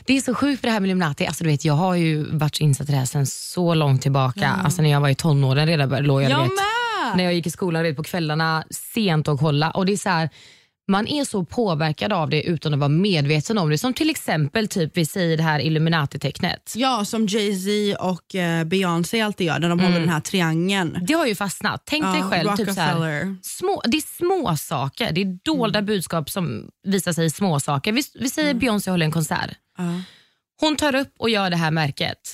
[0.06, 1.26] Det är så sjukt för det här med Illuminati.
[1.28, 4.02] Alltså, du vet, jag har ju varit så insatt i det här sen så långt
[4.02, 4.50] tillbaka.
[4.50, 6.52] Alltså, när jag var i tonåren redan låg jag, Jag vet,
[7.16, 9.72] när jag gick i skolan vet, på kvällarna sent och kolla.
[9.72, 10.30] Och det är så här,
[10.88, 13.78] man är så påverkad av det utan att vara medveten om det.
[13.78, 16.74] Som till exempel typ vi säger det här Illuminati-tecknet.
[16.76, 20.98] Ja, som Jay-Z och eh, Beyoncé alltid gör när de håller den här triangeln.
[21.08, 21.82] Det har ju fastnat.
[21.86, 25.12] Tänk dig Ja, själv, typ så här, små, det är små saker.
[25.12, 27.92] Det är dolda budskap som visar sig i små saker.
[27.92, 29.50] Vi, vi säger Beyoncé håller en konsert.
[29.78, 29.84] Ja.
[30.60, 32.32] Hon tar upp och gör det här märket.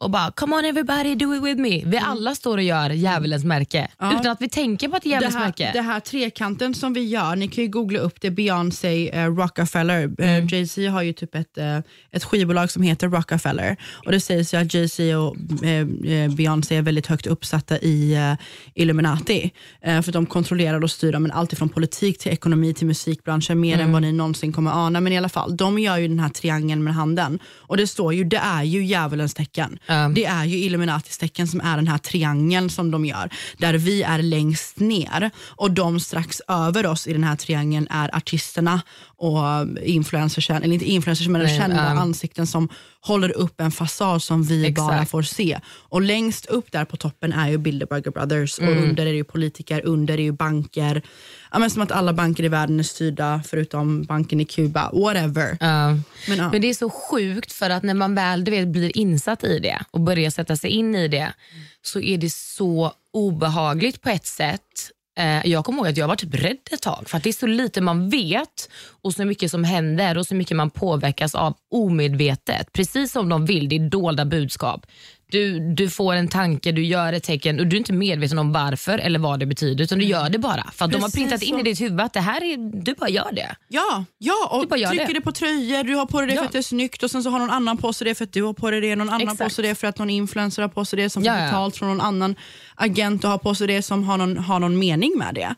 [0.00, 1.82] Och bara, come on everybody do it with me.
[1.84, 3.88] Vi alla står och gör djävulens märke.
[3.98, 4.12] Ja.
[4.20, 5.70] Utan att vi tänker på att det är Det djävulens här, märke.
[5.72, 10.02] det här trekanten som vi gör, ni kan ju googla upp det, Beyoncé, eh, Rockefeller.
[10.18, 10.18] Mm.
[10.18, 11.78] Eh, Jay-Z har ju typ ett, eh,
[12.12, 13.76] ett skivbolag som heter Rockefeller.
[14.06, 18.14] Och Det sägs ju att Jay-Z och eh, eh, Beyoncé är väldigt högt uppsatta i
[18.14, 18.34] eh,
[18.74, 19.50] Illuminati.
[19.82, 23.74] Eh, för de kontrollerar och styr men allt från politik till ekonomi till musikbranschen mer
[23.74, 23.86] Mm.
[23.86, 25.00] än vad ni någonsin kommer ana.
[25.00, 27.38] Men i alla fall, de gör ju den här triangeln med handen.
[27.56, 29.78] Och det står ju, det är ju djävulens tecken.
[29.90, 30.08] Ja.
[30.08, 33.30] Det är ju Illuminatis tecken som är den här triangeln som de gör.
[33.58, 38.16] Där vi är längst ner och de strax över oss i den här triangeln är
[38.16, 38.82] artisterna
[39.20, 42.00] och influencers, eller inte influencers men Nej, kända ja.
[42.00, 42.68] ansikten som
[43.00, 44.88] håller upp en fasad som vi Exakt.
[44.88, 45.60] bara får se.
[45.88, 48.84] Och längst upp där på toppen är ju Bilderberger Brothers och Mm.
[48.84, 51.02] under är det ju politiker, under är det ju banker.
[51.52, 55.56] Ja, men som att alla banker i världen är styrda förutom banken i Kuba, whatever.
[55.60, 55.88] Ja.
[56.28, 56.50] Men, ja.
[56.52, 59.58] Men det är så sjukt för att när man väl du vet, blir insatt i
[59.58, 61.32] det och börjar sätta sig in i det
[61.82, 64.90] så är det så obehagligt på ett sätt.
[65.18, 67.32] Eh, Jag kommer ihåg att jag var typ rädd ett tag för att det är
[67.32, 68.70] så lite man vet
[69.02, 72.72] och så mycket som händer och så mycket man påverkas av omedvetet.
[72.72, 74.86] Precis som de vill, det är dolda budskap.
[75.30, 78.52] Du, du får en tanke, du gör ett tecken och du är inte medveten om
[78.52, 80.70] varför eller vad det betyder utan du gör det bara.
[80.74, 81.60] För att de har printat in så.
[81.60, 83.56] i ditt huvud att det här är, du bara gör det.
[83.68, 85.12] Ja, ja och Du bara trycker det.
[85.14, 85.20] det.
[85.20, 86.40] på tröjor, du har på dig det Ja.
[86.40, 88.24] för att det är snyggt och sen så har någon annan på sig det för
[88.24, 89.42] att du har på dig det, någon annan Exakt.
[89.42, 91.46] på sig det för att någon influencer har på sig det som Ja, får ja.
[91.46, 92.34] betalt från någon annan
[92.74, 95.54] agent och har på sig det som har någon, har någon mening med det.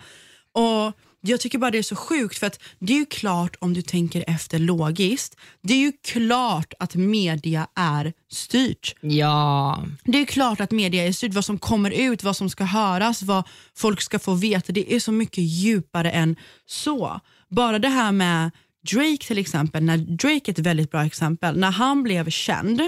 [0.61, 0.93] Och
[1.25, 3.83] jag tycker bara det är så sjukt för att det är ju klart om du
[3.83, 8.95] tänker efter logiskt, det är ju klart att media är styrt.
[9.01, 12.65] Ja, Det är klart att media är styrt, vad som kommer ut, vad som ska
[12.65, 13.45] höras, vad
[13.77, 14.73] folk ska få veta.
[14.73, 17.21] Det är så mycket djupare än så.
[17.49, 18.51] Bara det här med
[18.93, 21.59] Drake till exempel, när Drake är ett väldigt bra exempel.
[21.59, 22.83] När han blev känd,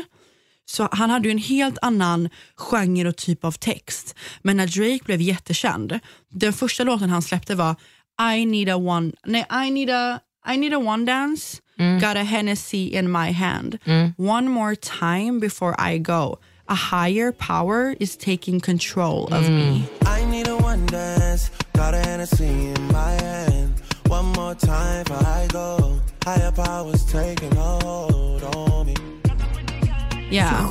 [0.66, 4.14] så han hade ju en helt annan genre och typ av text.
[4.42, 5.98] Men när Drake blev jättekänd,
[6.30, 7.76] den första låten han släppte var
[8.18, 12.00] I need a one, nej, I need a, I need a one dance, mm.
[12.00, 13.78] got a Hennessy in my hand.
[13.86, 14.14] Mm.
[14.16, 16.38] One more time before I go.
[16.68, 19.86] A higher power is taking control of me.
[20.00, 20.08] Mm.
[20.08, 23.74] I need a one dance, got a Hennessy in my hand.
[24.06, 26.00] One more time before I go.
[26.24, 28.94] Higher powers taking hold on me.
[30.30, 30.70] Yeah.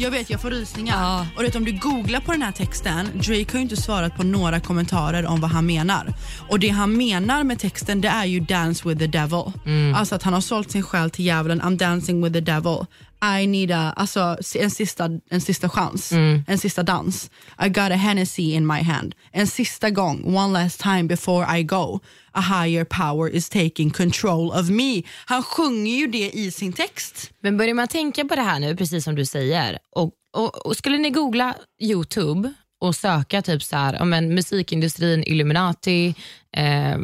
[0.00, 1.02] Jag vet, jag får rysningar.
[1.02, 1.26] Ja.
[1.36, 4.22] Och vet, om du googlar på den här texten, Drake har ju inte svarat på
[4.22, 6.14] några kommentarer om vad han menar.
[6.48, 9.52] Och det han menar med texten det är ju dance with the devil.
[9.96, 12.86] Alltså att han har sålt sin själ till djävulen, I'm dancing with the devil.
[13.22, 16.12] I need a, alltså en sista, en sista chans,
[16.46, 17.30] en sista dans.
[17.58, 19.14] I got a Hennessy in my hand.
[19.32, 22.00] En sista gång, one last time before I go.
[22.32, 25.02] A higher power is taking control of me.
[25.26, 27.30] Han sjunger ju det i sin text.
[27.42, 30.76] Men börjar man tänka på det här nu, precis som du säger, och, och, och
[30.76, 36.14] skulle ni googla Youtube och söka typ så här, ja, men, musikindustrin, Illuminati,
[36.56, 36.98] eh,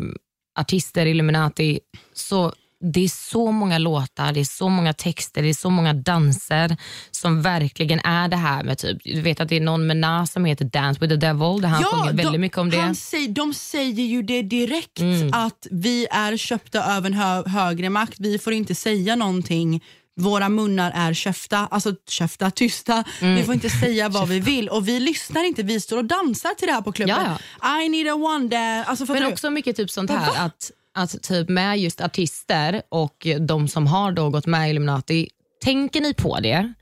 [0.58, 1.80] artister, Illuminati,
[2.14, 2.52] så
[2.92, 6.76] det är så många låtar, det är så många texter, det är så många danser
[7.10, 10.32] som verkligen är det här med typ, du vet att det är någon med Nas
[10.32, 12.76] som heter Dance with the Devil, där han sjunger väldigt de, mycket om det.
[12.76, 12.86] Mm.
[12.86, 15.00] Han säger, de säger ju det direkt,
[15.32, 18.14] att vi är köpta av en hö, högre makt.
[18.18, 19.84] Vi får inte säga någonting.
[20.20, 23.04] Våra munnar är köpta, alltså köpta, tysta.
[23.20, 23.34] Mm.
[23.34, 25.62] Vi får inte säga vad vi vill och vi lyssnar inte.
[25.62, 27.36] Vi står och dansar till det här på klubben.
[27.82, 28.90] I need a one dance.
[28.90, 29.28] Alltså, Men du?
[29.28, 34.12] också mycket typ sånt här att, att typ med just artister och de som har
[34.12, 35.28] då gått med i Illuminati,
[35.64, 36.72] tänker ni på det?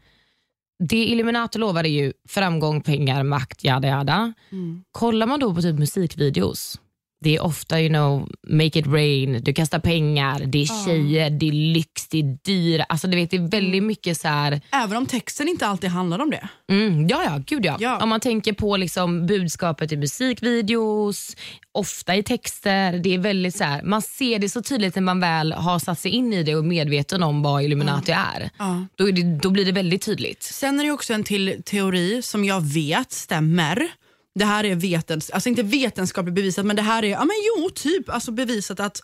[0.79, 4.33] Det Illuminati lovar är ju framgång, pengar, makt, jada jada.
[4.53, 4.85] Mm.
[4.92, 6.81] Kollar man då på typ musikvideos,
[7.24, 11.48] det är ofta you know, make it rain, du kastar pengar, det är tjejer, det
[11.48, 12.84] är lyx, det är dyra.
[12.84, 13.87] Alltså, du vet, det är väldigt Mm.
[13.87, 16.48] mycket så här, Även om texten inte alltid handlar om det.
[16.70, 17.76] Mm, ja, ja, gud ja.
[17.80, 17.98] Ja.
[18.02, 21.37] Om man tänker på liksom budskapet i musikvideos,
[21.72, 22.92] ofta i texter.
[22.98, 25.98] Det är väldigt så här, man ser det så tydligt när man väl har satt
[25.98, 28.50] sig in i det och är medveten om vad Illuminati är.
[28.58, 28.87] Ja.
[28.96, 30.42] Då, är det, då blir det väldigt tydligt.
[30.42, 33.88] Sen är det också en till teori som jag vet stämmer.
[34.35, 37.70] Det här är vetens, alltså inte vetenskapligt bevisat men det här är ja, men jo,
[37.70, 39.01] typ alltså bevisat att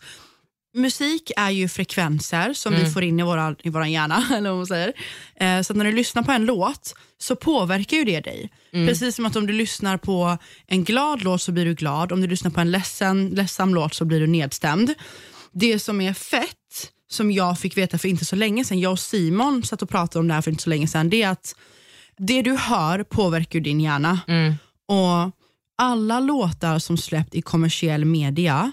[0.73, 2.85] musik är ju frekvenser som Mm.
[2.85, 4.27] vi får in i våra, i våran hjärna.
[4.37, 4.93] Eller vad man säger.
[5.35, 8.51] Eh, så när du lyssnar på en låt så påverkar ju det dig.
[8.73, 8.87] Mm.
[8.87, 12.11] Precis som att om du lyssnar på en glad låt så blir du glad.
[12.11, 14.93] Om du lyssnar på en ledsen, ledsam låt så blir du nedstämd.
[15.51, 18.99] Det som är fett, som jag fick veta för inte så länge sedan, jag och
[18.99, 21.55] Simon satt och pratade om det här för inte så länge sedan, det är att
[22.17, 24.19] det du hör påverkar din hjärna.
[24.27, 24.53] Mm.
[24.91, 25.31] Och
[25.77, 28.71] alla låtar som släppt i kommersiell media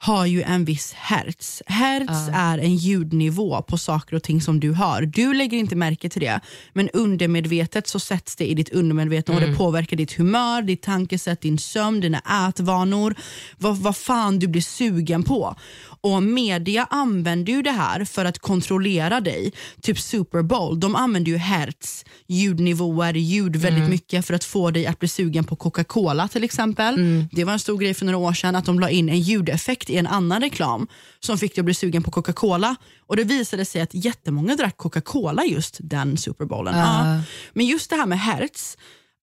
[0.00, 1.62] har ju en viss hertz.
[1.66, 5.02] Hertz är en ljudnivå på saker och ting som du hör.
[5.02, 6.40] Du lägger inte märke till det,
[6.72, 11.40] men undermedvetet så sätts det i ditt undermedvetna och det påverkar ditt humör, ditt tankesätt,
[11.40, 13.14] din sömn, dina ätvanor,
[13.56, 15.54] vad, vad fan du blir sugen på.
[16.00, 19.52] Och Media använder ju det här för att kontrollera dig.
[19.82, 24.86] Typ Super Bowl, de använder ju hertz, ljudnivåer, ljud väldigt mycket för att få dig
[24.86, 26.94] att bli sugen på Coca-Cola till exempel.
[27.32, 29.87] Det var en stor grej för några år sedan att de la in en ljudeffekt
[29.90, 30.86] i en annan reklam
[31.20, 32.76] som fick dig att bli sugen på Coca-Cola.
[33.06, 36.78] Och det visade sig att jättemånga drack Coca-Cola just den Super Bowlen.
[36.78, 37.20] Ja.
[37.52, 38.76] Men just det här med hertz,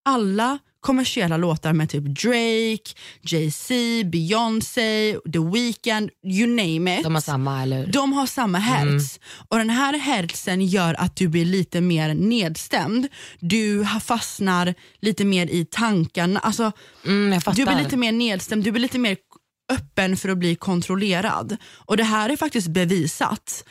[0.06, 3.73] alla kommersiella låtar med typ Drake, Jay-Z,
[4.06, 7.04] Beyoncé, The Weeknd, you name it.
[7.04, 7.88] De har samma eller?
[7.88, 9.19] De har samma hertz.
[9.49, 13.08] Och den här hertzen gör att du blir lite mer nedstämd.
[13.39, 16.39] Du fastnar lite mer i tankarna.
[16.39, 16.71] Alltså,
[17.06, 19.17] Mm, du blir lite mer nedstämd, du blir lite mer
[19.73, 21.58] öppen för att bli kontrollerad.
[21.75, 23.63] Och det här är faktiskt bevisat.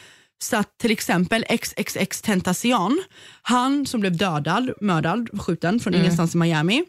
[0.43, 3.03] Så att till exempel XXX Tentacion,
[3.43, 6.85] han som blev dödad, mördad, skjuten från ingenstans i Miami.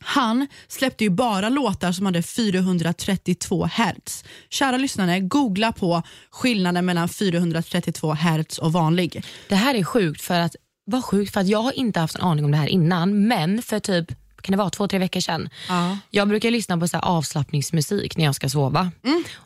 [0.00, 4.24] Han släppte ju bara låtar som hade 432 hertz.
[4.50, 9.24] Kära lyssnare, googla på skillnaden mellan 432 hertz och vanlig.
[9.48, 12.22] Det här är sjukt för att, vad sjukt för att jag har inte haft en
[12.22, 15.48] aning om det här innan men för typ kan det vara två, tre veckor sedan.
[15.68, 15.98] Ja.
[16.10, 18.90] Jag brukar lyssna på så här avslappningsmusik när jag ska sova.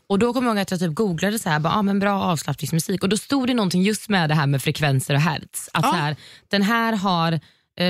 [0.09, 2.23] Och Då kommer jag ihåg att jag typ googlade så här, bara, ah, men bra
[2.23, 5.69] avslappningsmusik och då stod det någonting just med det här med frekvenser och hertz.
[5.73, 5.91] Att Ja.
[5.91, 6.17] så här,
[6.49, 7.41] den här har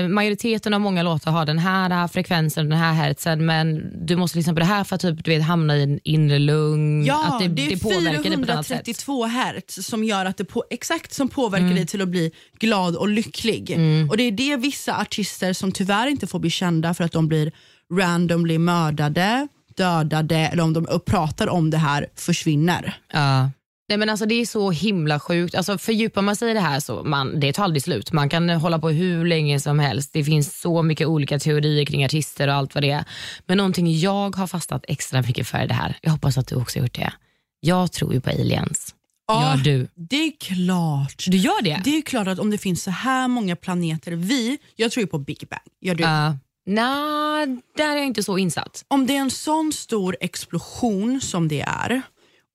[0.09, 4.37] Majoriteten av många låtar har den här eh, frekvensen, den här hertzen men du måste
[4.37, 7.05] lyssna på det här för att typ, du vet, hamna i en inre lugn.
[7.05, 8.85] Ja, att det, det, är det påverkar dig på ett annat sätt.
[8.85, 12.95] 432 hertz som gör att det på, exakt som påverkar dig till att bli glad
[12.95, 13.71] och lycklig.
[14.09, 17.27] Och Det är det vissa artister som tyvärr inte får bli kända för att de
[17.27, 17.51] blir
[17.93, 22.97] randomly mördade, dödade eller om de pratar om det här försvinner.
[23.13, 23.49] Ja.
[23.89, 25.55] Nej, men alltså, det är så himla sjukt.
[25.55, 28.11] Alltså, fördjupar man sig i det här så man, det tar aldrig slut.
[28.11, 30.13] Man kan hålla på hur länge som helst.
[30.13, 33.05] Det finns så mycket olika teorier kring artister och allt vad det är.
[33.45, 36.55] Men någonting jag har fastnat extra mycket för i det här, jag hoppas att du
[36.55, 37.13] också har gjort det.
[37.59, 38.95] Jag tror ju på aliens.
[39.27, 39.87] Ja, Gör du?
[39.95, 41.25] Det är klart.
[41.27, 41.81] Du gör det?
[41.83, 45.07] Det är klart att om det finns så här många planeter, vi, jag tror ju
[45.07, 45.61] på Big Bang.
[45.81, 46.03] Gör du?
[46.03, 46.33] Uh,
[46.65, 47.47] Nej,
[47.77, 48.85] där är jag inte så insatt.
[48.87, 52.01] Om det är en sån stor explosion som det är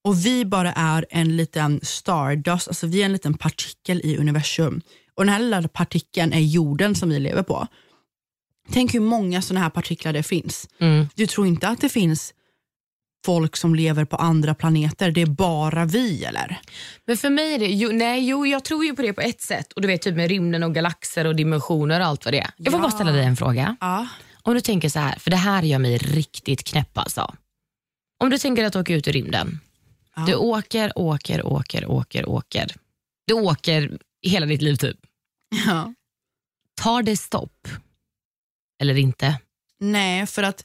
[0.05, 4.81] och vi bara är en liten stardust, alltså vi är en liten partikel i universum
[5.14, 7.67] och den här lilla partikeln är jorden som vi lever på.
[8.73, 10.69] Tänk hur många såna här partiklar det finns.
[10.81, 11.09] Mm.
[11.14, 12.35] Du tror inte att det finns
[13.27, 16.61] folk som lever på andra planeter, det är bara vi eller?
[17.07, 19.40] Men för mig är det, jo, nej, jo, jag tror ju på det på ett
[19.40, 19.73] sätt.
[19.73, 22.51] Och du vet typ med rymden och galaxer och dimensioner och allt vad det är.
[22.57, 22.83] Jag får Ja.
[22.83, 23.77] bara ställa dig en fråga.
[23.81, 24.07] Ja.
[24.43, 27.35] Om du tänker så här, för det här gör mig riktigt knäpp alltså.
[28.21, 29.61] Om du tänker att åka ut i rymden.
[30.16, 30.22] Ja.
[30.27, 32.74] Du åker, åker, åker, åker, åker.
[33.27, 34.96] Du åker hela ditt liv typ.
[35.66, 35.94] ja.
[36.83, 37.68] Tar det stopp?
[38.81, 39.38] Eller inte?
[39.81, 40.64] Nej, för att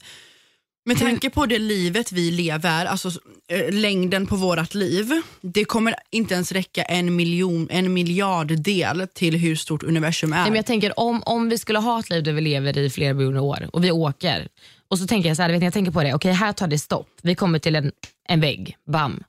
[0.84, 3.08] med tanke på det livet vi lever, alltså
[3.48, 9.06] eh, längden på vårt liv, det kommer inte ens räcka en, miljon, en miljard del
[9.14, 10.36] till hur stort universum är.
[10.36, 12.90] Nej, men jag tänker om, om vi skulle ha ett liv där vi lever i
[12.90, 14.48] flera miljoner år och vi åker.
[14.88, 16.66] Och så tänker jag så här, vet ni, jag tänker på det, okej här tar
[16.66, 17.08] det stopp.
[17.22, 17.92] Vi kommer till en,
[18.28, 19.22] en vägg, bam.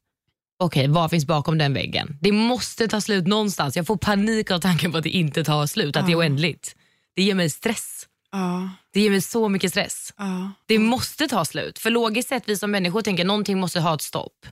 [0.61, 2.17] Okej, vad finns bakom den väggen?
[2.21, 3.75] Det måste ta slut någonstans.
[3.75, 6.75] Jag får panik av tanken på att det inte tar slut, att det är oändligt.
[7.15, 8.07] Det ger mig stress.
[8.31, 10.13] ja, Det ger mig så mycket stress.
[10.17, 10.51] ja.
[10.65, 11.79] Det måste ta slut.
[11.79, 14.45] För logiskt sett, vi som människor tänker någonting måste ha ett stopp.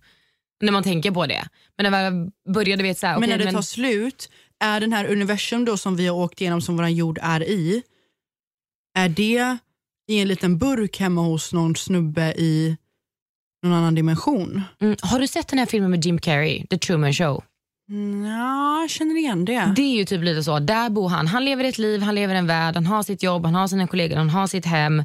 [0.62, 1.48] När man tänker på det.
[1.78, 4.94] Men när jag började vet så här, Men när det men, tar slut, är den
[4.94, 7.84] här universum då som vi har åkt igenom som vår jord är i,
[8.98, 9.58] är det
[10.08, 12.78] i en liten burk hemma hos någon snubbe i
[13.64, 14.62] någon annan dimension?
[14.82, 17.44] mm, har du sett den här filmen med Jim Carrey, The Truman Show?
[18.28, 19.74] Ja, jag känner igen det.
[19.76, 20.60] Det är ju typ lite så.
[20.60, 21.28] Där bor han.
[21.28, 23.88] Han lever ett liv, han lever en värld, han har sitt jobb, han har sina
[23.88, 25.04] kollegor, han har sitt hem.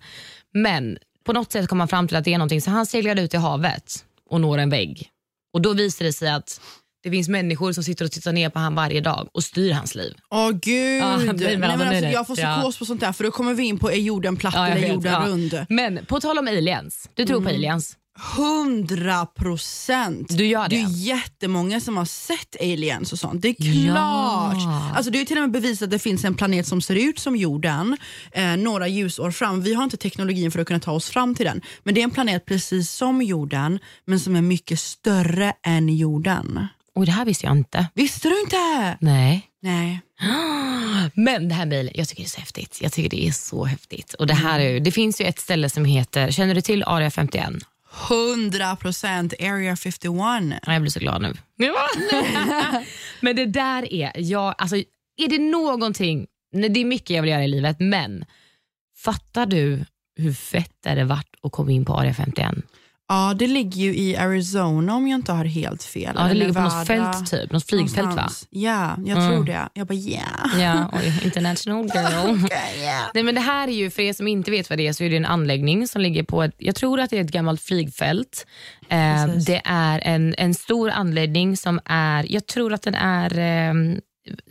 [0.54, 3.16] Men på något sätt kommer han fram till att det är någonting så han seglar
[3.20, 5.08] ut i havet och når en vägg.
[5.52, 6.60] Och då visar det sig att
[7.02, 9.94] det finns människor som sitter och tittar ner på han varje dag och styr hans
[9.94, 10.14] liv.
[10.30, 12.10] Åh gud, Ja, det Nej, men alltså, nu.
[12.12, 12.54] jag får Ja.
[12.56, 14.80] psykos på sånt där för då kommer vi in på är jorden platt Ja, eller
[14.80, 15.26] vet, jorden ja.
[15.26, 15.66] rund?
[15.68, 17.96] Men på tal om aliens, du tror på aliens?
[18.18, 20.28] Hundra procent.
[20.36, 20.76] Du gör det?
[20.76, 23.42] Det är jättemånga som har sett aliens och sånt.
[23.42, 24.62] Det är klart.
[24.62, 24.92] Ja.
[24.96, 27.18] Alltså, det är till och med bevisat att det finns en planet som ser ut
[27.18, 27.96] som jorden
[28.32, 29.62] eh, några ljusår fram.
[29.62, 31.60] Vi har inte teknologin för att kunna ta oss fram till den.
[31.82, 36.66] Men det är en planet precis som jorden, men som är mycket större än jorden.
[36.94, 37.86] Och det här visste jag inte.
[37.94, 38.96] Visste du inte?
[39.00, 39.50] Nej.
[39.62, 40.00] Nej.
[41.14, 42.78] Men det här mejlet, jag tycker det är så häftigt.
[42.82, 44.14] Jag tycker det är så häftigt.
[44.14, 47.10] Och det, här är, det finns ju ett ställe som heter, känner du till Area
[47.10, 47.52] 51?
[48.10, 50.60] 100 procent Area 51.
[50.66, 51.34] Ja, Jag blir så glad nu.
[53.20, 54.76] men det där är, jag, alltså,
[55.16, 58.24] är det någonting, nej, det är mycket jag vill göra i livet, men
[58.96, 59.84] fattar du
[60.16, 62.54] hur fett är det varit att komma in på Area 51?
[63.08, 66.14] Ja, det ligger ju i Arizona om jag inte har helt fel.
[66.18, 68.28] Ja, det ligger på något fält typ, något flygfält va?
[68.50, 69.68] Ja, jag tror det.
[69.74, 70.60] Jag bara yeah.
[70.60, 72.44] Ja, oj, international girl.
[72.44, 73.02] Okay, yeah.
[73.14, 75.04] Nej, men det här är ju, för er som inte vet vad det är, så
[75.04, 77.62] är det en anläggning som ligger på ett, jag tror att det är ett gammalt
[77.62, 78.46] flygfält.
[78.88, 83.74] Eh, det är en, en stor anläggning som är, jag tror att den är, eh,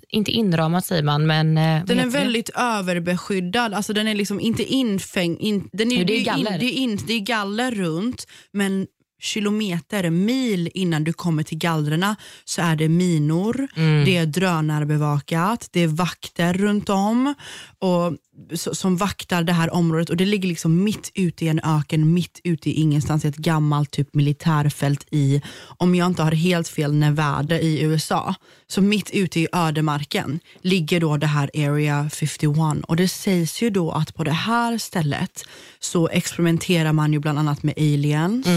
[0.09, 1.57] inte inramad säger man, men...
[1.57, 2.05] Eh, Den är heter det?
[2.09, 5.37] väldigt överbeskyddad, alltså den är liksom inte infängd.
[5.41, 6.53] In, den är, Jo, det är ju galler.
[6.53, 8.87] In, det, är in, det är galler runt, men
[9.23, 12.15] kilometer, mil innan du kommer till gallrarna
[12.45, 14.05] så är det minor, Mm.
[14.05, 17.33] det är drönarbevakat, det är vakter runt om
[17.79, 18.13] och,
[18.59, 22.13] så, som vaktar det här området och det ligger liksom mitt ute i en öken,
[22.13, 25.41] mitt ute i ingenstans i ett gammalt typ militärfält i,
[25.77, 28.35] om jag inte har helt fel, Nevada i USA.
[28.67, 33.69] Så mitt ute i ödemarken ligger då det här Area 51 och det sägs ju
[33.69, 35.43] då att på det här stället
[35.79, 38.47] så experimenterar man ju bland annat med aliens.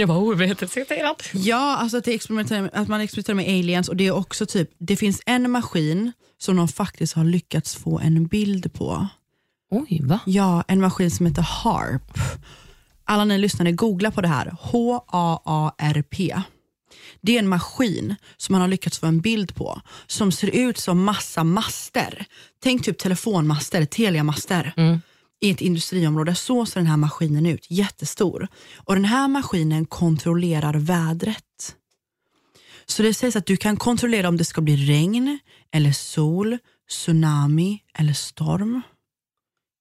[0.00, 1.22] Jag var ovetciterad.
[1.32, 4.70] Ja, alltså att, det experimenterar, att man experimenterar med aliens och det är också typ,
[4.78, 9.06] det finns en maskin som de faktiskt har lyckats få en bild på.
[9.70, 10.20] Oj, va?
[10.26, 12.18] Ja, en maskin som heter HARP.
[13.04, 14.56] Alla ni lyssnare, googla på det här.
[14.60, 16.42] H-A-A-R-P.
[17.20, 20.78] Det är en maskin som man har lyckats få en bild på som ser ut
[20.78, 22.26] som massa master.
[22.62, 24.72] Tänk typ telefonmaster, Telia-master
[25.40, 26.34] i ett industriområde.
[26.34, 28.48] Så ser den här maskinen ut, jättestor.
[28.76, 31.76] Och den här maskinen kontrollerar vädret.
[32.86, 35.38] Så det sägs att du kan kontrollera om det ska bli regn,
[35.72, 38.82] eller sol, tsunami eller storm.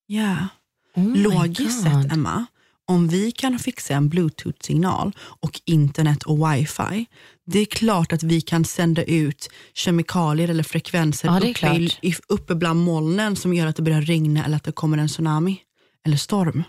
[0.08, 0.48] Ja.
[0.96, 2.46] Oh my Logiskt sett, Emma,
[2.88, 7.06] om vi kan fixa en bluetooth-signal och internet och wifi,
[7.52, 12.56] det är klart att vi kan sända ut kemikalier eller frekvenser Ja, uppe, i, uppe
[12.56, 15.58] bland molnen som gör att det börjar regna eller att det kommer en tsunami
[16.06, 16.64] eller storm.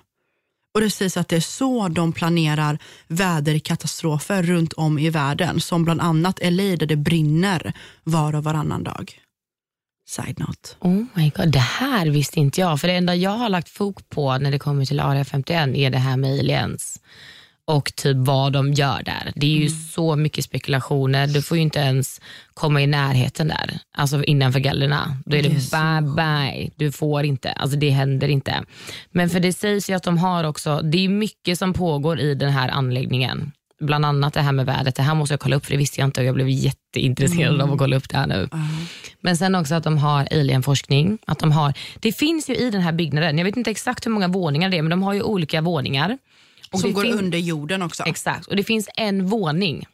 [0.74, 2.78] Och Det sägs att det är så de planerar
[3.08, 7.72] väderkatastrofer runt om i världen, som bland annat LA där det brinner
[8.04, 9.20] var och varannan dag.
[10.06, 10.68] Side note.
[10.80, 12.80] Oh my god, det här visste inte jag.
[12.80, 15.90] För det enda jag har lagt fok på när det kommer till Area 51 är
[15.90, 17.00] det här med aliens.
[17.70, 19.32] Och typ vad de gör där.
[19.34, 21.26] Det är ju så mycket spekulationer.
[21.26, 22.20] Du får ju inte ens
[22.54, 23.78] komma i närheten där.
[23.94, 25.16] Alltså innanför gallerna.
[25.24, 26.70] Då är det, Det är bye bye.
[26.76, 27.52] Du får inte.
[27.52, 28.64] Alltså det händer inte.
[29.10, 32.34] Men för det sägs ju att de har också, det är mycket som pågår i
[32.34, 33.52] den här anläggningen.
[33.80, 34.94] Bland annat det här med vädret.
[34.94, 37.60] Det här måste jag kolla upp för det visste jag inte och jag blev jätteintresserad
[37.60, 38.48] av att kolla upp det här nu.
[39.20, 41.18] Men sen också att de har alienforskning.
[41.26, 44.10] Att de har, det finns ju i den här byggnaden, jag vet inte exakt hur
[44.10, 46.18] många våningar det är, men de har ju olika våningar.
[46.72, 48.02] Och Som går under jorden också.
[48.06, 49.86] Exakt, och det finns en våning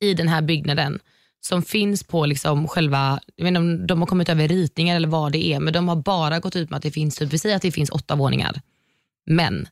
[0.00, 0.98] i den här byggnaden
[1.40, 5.08] som finns på liksom själva, jag vet inte om de har kommit över ritningar eller
[5.08, 7.38] vad det är, men de har bara gått ut med att det finns, typ, vi
[7.38, 8.60] säger att det finns åtta våningar.
[9.26, 9.66] Men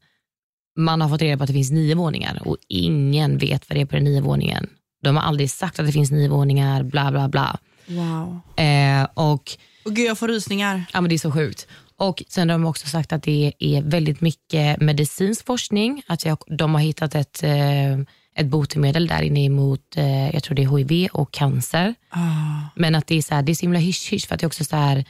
[0.76, 3.80] man har fått reda på att det finns nio våningar och ingen vet vad det
[3.80, 4.66] är på den nio våningen.
[5.03, 7.59] De har aldrig sagt att det finns nio våningar, bla bla bla.
[7.86, 8.41] Wow.
[8.57, 10.84] Eh, och Och gud, jag får rysningar.
[10.93, 11.66] Ja, men det är så sjukt.
[12.01, 16.03] Och Sen har de också sagt att det är väldigt mycket medicinsk forskning.
[16.07, 17.93] Att jag, de har hittat ett, eh,
[18.35, 21.95] ett botemedel där inne emot eh, jag tror det är HIV och cancer.
[22.09, 22.21] Ah.
[22.75, 24.47] Men att det är så, här, det är så himla hysch-hysch för att det är
[24.49, 25.05] också så här,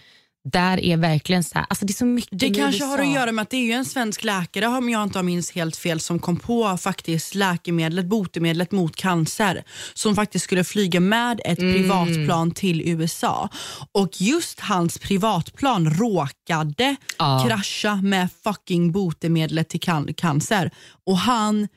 [0.45, 3.33] där är verkligen så här, alltså det är så mycket Det kanske har att göra
[3.33, 6.19] med att det är ju en svensk läkare, om jag inte minns helt fel, som
[6.19, 9.65] kom på faktiskt läkemedlet, botemedlet mot cancer.
[9.95, 11.75] Som faktiskt skulle flyga med ett Mm.
[11.75, 13.49] privatplan till USA.
[13.93, 17.45] Och just hans privatplan råkade Ja.
[17.49, 20.71] krascha med fucking botemedlet till can- cancer.
[21.07, 21.69] Och han,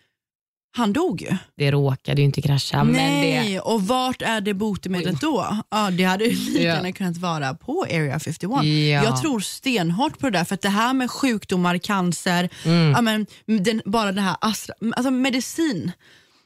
[0.76, 1.36] han dog ju.
[1.57, 2.84] Det råkade ju inte krascha.
[2.84, 5.57] Men Nej, det, och vart är det botemedlet då?
[5.71, 6.76] Ja, det hade ju lika Ja.
[6.76, 8.63] gärna kunnat vara på Area 51.
[8.63, 9.03] Ja.
[9.03, 12.91] Jag tror stenhårt på det där, för att det här med sjukdomar, cancer, Mm.
[12.91, 15.91] ja, men, den, bara det här astra, alltså medicin.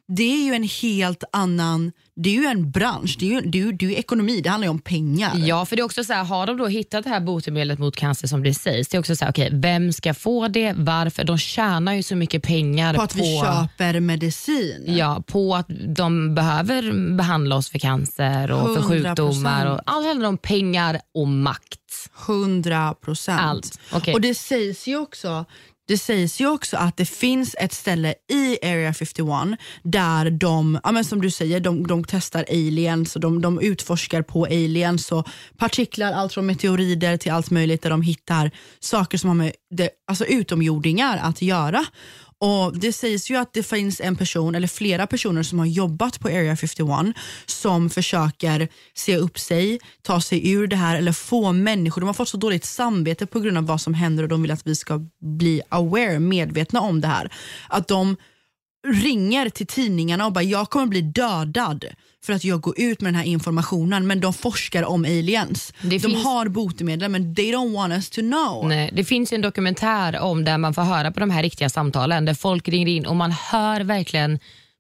[0.07, 3.57] Det är ju en helt annan, det är ju en bransch, det är ju, det
[3.57, 5.33] är ju, det är ju ekonomi, det handlar ju om pengar.
[5.35, 7.95] Ja, för det är också så här, har de då hittat det här botemedlet mot
[7.95, 11.23] cancer som det sägs, det är också så här, okej, vem ska få det, varför?
[11.23, 14.83] De tjänar ju så mycket pengar på att vi köper medicin.
[14.87, 18.87] Ja, på att de behöver behandla oss för cancer och för 100%.
[18.89, 19.65] sjukdomar.
[19.65, 21.79] Och allt handlar om pengar och makt.
[22.27, 23.79] 100 procent.
[23.91, 24.13] Okej.
[24.13, 25.45] Och det sägs ju också
[25.88, 29.27] det sägs ju också att det finns ett ställe i Area 51
[29.83, 34.21] där de, ja men som du säger, de, de testar aliens och de, de utforskar
[34.21, 35.27] på aliens och
[35.57, 39.89] partiklar, allt från meteorider till allt möjligt där de hittar saker som har med det,
[40.07, 41.85] alltså utomjordingar att göra.
[42.39, 46.19] Och Det sägs ju att det finns en person eller flera personer som har jobbat
[46.19, 47.15] på Area 51
[47.45, 52.13] som försöker se upp sig, ta sig ur det här eller få människor, de har
[52.13, 54.75] fått så dåligt samvete på grund av vad som händer och de vill att vi
[54.75, 57.33] ska bli aware, medvetna om det här.
[57.69, 58.15] Att de
[58.88, 61.85] ringer till tidningarna och bara jag kommer bli dödad
[62.26, 65.74] för att jag går ut med den här informationen men de forskar om aliens.
[65.82, 68.68] Det de finns- har botemedel men they don't want us to know.
[68.68, 72.26] Nej, det finns en dokumentär om där man får höra på de här riktiga samtalen
[72.26, 74.39] där folk ringer in och man hör verkligen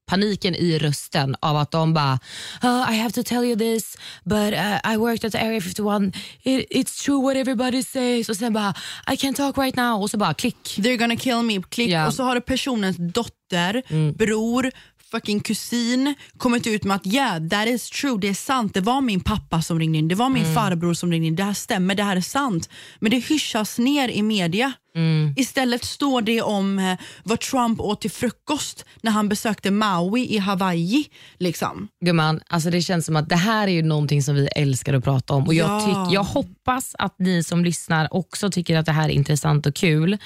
[0.09, 2.19] paniken i rösten av att de bara
[2.63, 6.11] "Oh, I have to tell you this but uh, I worked at the area 51
[6.43, 8.73] It, it's true what everybody says och sen bara
[9.11, 10.77] I can't talk right now och så bara klick.
[10.77, 11.89] They're gonna kill me, klick.
[11.89, 12.07] Ja.
[12.07, 14.13] Och så har det personens dotter, Mm.
[14.13, 14.71] bror,
[15.11, 18.73] fucking kusin kommit ut med att yeah that is true, det är sant.
[18.73, 20.55] Det var min pappa som ringde in, det var min Mm.
[20.55, 21.35] farbror som ringde in.
[21.35, 22.69] Det här stämmer, det här är sant.
[22.99, 24.73] Men det hyschas ner i media.
[24.95, 25.33] Mm.
[25.37, 30.37] Istället står det om eh, vad Trump åt till frukost när han besökte Maui i
[30.37, 31.05] Hawaii.
[31.39, 31.87] Liksom.
[32.05, 35.03] Gumman, alltså det känns som att det här är ju någonting som vi älskar att
[35.03, 36.09] prata om och jag, Ja.
[36.11, 40.17] jag hoppas att ni som lyssnar också tycker att det här är intressant och kul.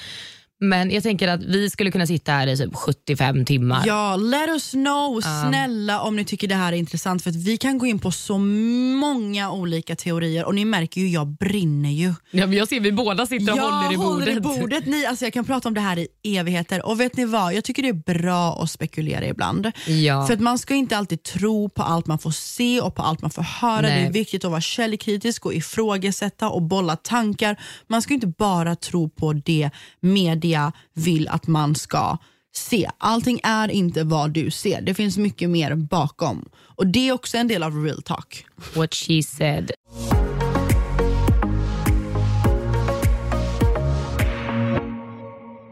[0.62, 3.82] Men jag tänker att vi skulle kunna sitta här i typ 75 timmar.
[3.86, 7.56] Ja, let us know snälla om ni tycker det här är intressant för att vi
[7.56, 12.14] kan gå in på så många olika teorier och ni märker ju jag brinner ju.
[12.30, 14.28] Ja, men jag ser vi båda sitter och jag håller i bordet.
[14.28, 14.86] håller i bordet.
[14.86, 17.64] Ni, alltså jag kan prata om det här i evigheter och vet ni vad, jag
[17.64, 19.72] tycker det är bra att spekulera ibland.
[19.86, 20.26] Ja.
[20.26, 23.22] För att man ska inte alltid tro på allt man får se och på allt
[23.22, 23.80] man får höra.
[23.80, 24.02] Nej.
[24.02, 27.60] Det är viktigt att vara källkritisk och ifrågasätta och bolla tankar.
[27.86, 30.51] Man ska inte bara tro på det media
[30.94, 32.18] vill att man ska
[32.54, 32.90] se.
[32.98, 34.80] Allting är inte vad du ser.
[34.80, 36.48] Det finns mycket mer bakom.
[36.54, 38.46] Och det är också en del av real talk.
[38.74, 39.70] What she said.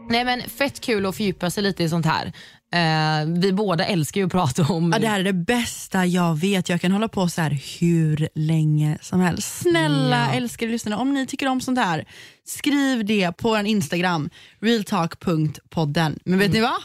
[0.09, 2.33] Nej men Fett kul att fördjupa sig lite i sånt här.
[2.73, 4.91] Eh, vi båda älskar ju att prata om...
[4.93, 6.69] Ja, det här är det bästa jag vet.
[6.69, 9.59] Jag kan hålla på så här hur länge som helst.
[9.61, 10.33] Snälla Ja.
[10.33, 12.05] älskade lyssnare, om ni tycker om sånt här,
[12.45, 14.29] skriv det på en Instagram,
[14.61, 16.19] realtalk.podden.
[16.25, 16.81] Men vet ni vad?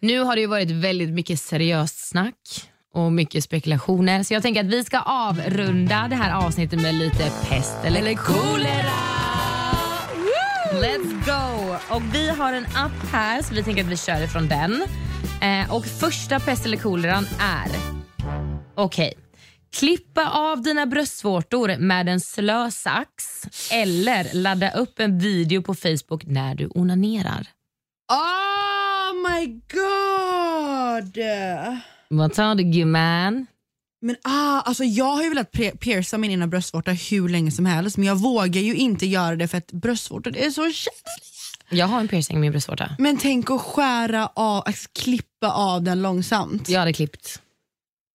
[0.00, 2.34] Nu har det ju varit väldigt mycket seriöst snack
[2.94, 7.30] och mycket spekulationer så jag tänker att vi ska avrunda det här avsnittet med lite
[7.48, 9.09] pest eller kolera.
[10.72, 11.76] Let's go!
[11.94, 14.82] Och Vi har en app här så vi tänker att vi kör ifrån den.
[15.42, 17.68] Eh, och Första pest eller koleran är...
[18.74, 19.14] Okej.
[19.78, 23.42] Klippa av dina bröstvårtor med en slö sax
[23.72, 27.46] eller ladda upp en video på Facebook när du onanerar.
[28.12, 31.18] Oh my god!
[32.08, 33.46] Vad tar du gumman?
[34.02, 37.96] Men ah, alltså jag har ju velat pierca min ena bröstvårta hur länge som helst
[37.96, 40.92] men jag vågar ju inte göra det för att bröstvårtor är så känsliga.
[41.72, 42.96] Jag har en piercing i min bröstvårta.
[42.98, 46.68] Men tänk att skära av, alltså klippa av den långsamt.
[46.68, 47.42] Jag hade klippt.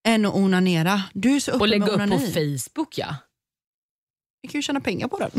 [0.08, 1.04] Än att onanera.
[1.14, 2.20] Du är så uppe Och lägga upp på.
[2.20, 3.16] Facebook ja.
[4.42, 5.32] Vi kan ju tjäna pengar på den.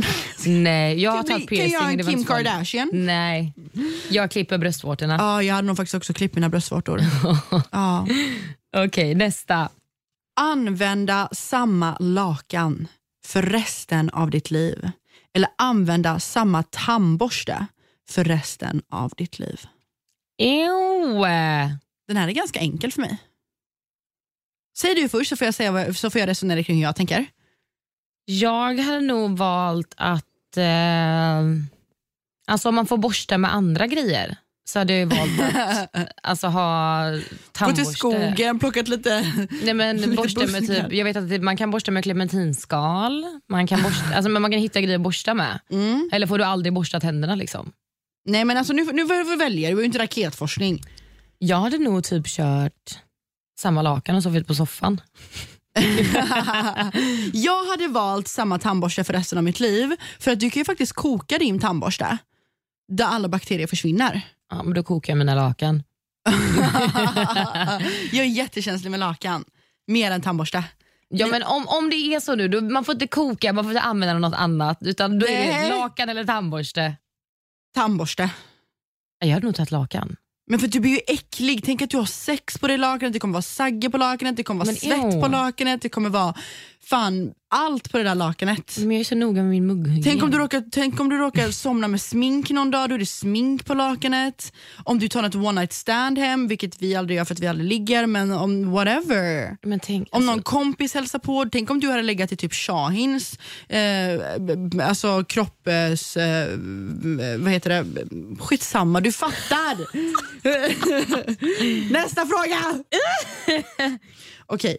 [0.63, 1.73] Nej, jag har Kan tagit kan piercing.
[1.73, 2.25] jag ha en Kim.
[2.25, 2.91] Kardashian?
[2.93, 3.53] Nej,
[4.11, 5.17] jag klipper bröstvårtorna.
[5.19, 7.01] Ja, jag hade nog faktiskt också klippt mina bröstvårtor.
[7.73, 8.07] ja.
[8.77, 9.69] Okej, nästa.
[10.37, 12.89] Använda samma lakan
[13.27, 14.91] för resten av ditt liv.
[15.35, 17.67] Eller använda samma tandborste
[18.09, 19.61] för resten av ditt liv.
[20.39, 21.21] Ew.
[22.09, 23.19] Den här är ganska enkel för mig.
[24.79, 27.27] Säg du först så får jag, säga, så får jag resonera kring hur jag tänker.
[28.25, 30.57] Jag hade nog valt att...
[30.57, 31.41] Eh,
[32.47, 34.37] alltså om man får borsta med andra grejer
[34.69, 37.21] så hade jag valt att alltså, ha Gå
[37.53, 37.85] tandborste.
[37.85, 39.33] till skogen, plockat lite...
[39.63, 43.25] Nej, men Lite borsta med typ, jag vet att det, man kan borsta med clementinskal,
[43.49, 45.61] man kan, borsta, alltså, men man kan hitta grejer att borsta med.
[45.71, 46.11] Mm.
[46.13, 47.35] Eller får du aldrig borsta tänderna?
[47.35, 47.73] Liksom?
[48.29, 50.83] Nej men alltså nu, nu får du välja, det var ju inte raketforskning.
[51.39, 52.99] Jag hade nog typ kört
[53.59, 55.01] samma lakan och sovit på soffan.
[57.33, 59.97] jag hade valt samma tandborste för resten av mitt liv.
[60.19, 62.19] För att du kan ju faktiskt koka din tandborste
[62.89, 64.23] där alla bakterier försvinner.
[64.51, 65.83] Ja, men då kokar jag mina lakan.
[68.13, 69.45] jag är jättekänslig med lakan.
[69.87, 70.65] Mer än tandborste.
[71.09, 73.71] Ja, men om, om det är så nu, då, man får inte koka, man får
[73.73, 74.79] inte använda något annat.
[74.81, 76.97] Utan då är det lakan eller tandborste.
[77.75, 78.31] Tandborste.
[79.19, 80.17] Jag hade nog tagit lakan.
[80.47, 81.65] Men för du blir ju äcklig.
[81.65, 84.43] Tänk att du har sex på det lakanet, det kommer vara sagge på lakanet, det
[84.43, 85.21] kommer vara Men svett ew.
[85.21, 86.35] på lakanet, det kommer vara
[86.83, 88.77] fan allt på det där lakanet.
[88.79, 90.03] Men jag är så noga med min mugghygien.
[90.03, 92.99] Tänk om, du råkar, tänk om du råkar somna med smink någon dag, då är
[92.99, 94.53] det smink på lakanet.
[94.85, 97.47] Om du tar ett one night stand hem, vilket vi aldrig gör för att vi
[97.47, 99.57] aldrig ligger, men om whatever.
[99.63, 103.39] Men tänk, Om någon kompis hälsar på, tänk om du hade legat i typ Shahins,
[103.69, 106.49] eh, alltså kroppes, eh,
[107.39, 107.87] vad heter det,
[108.39, 109.77] skitsamma du fattar.
[111.93, 112.85] Nästa fråga!
[114.47, 114.79] Okej.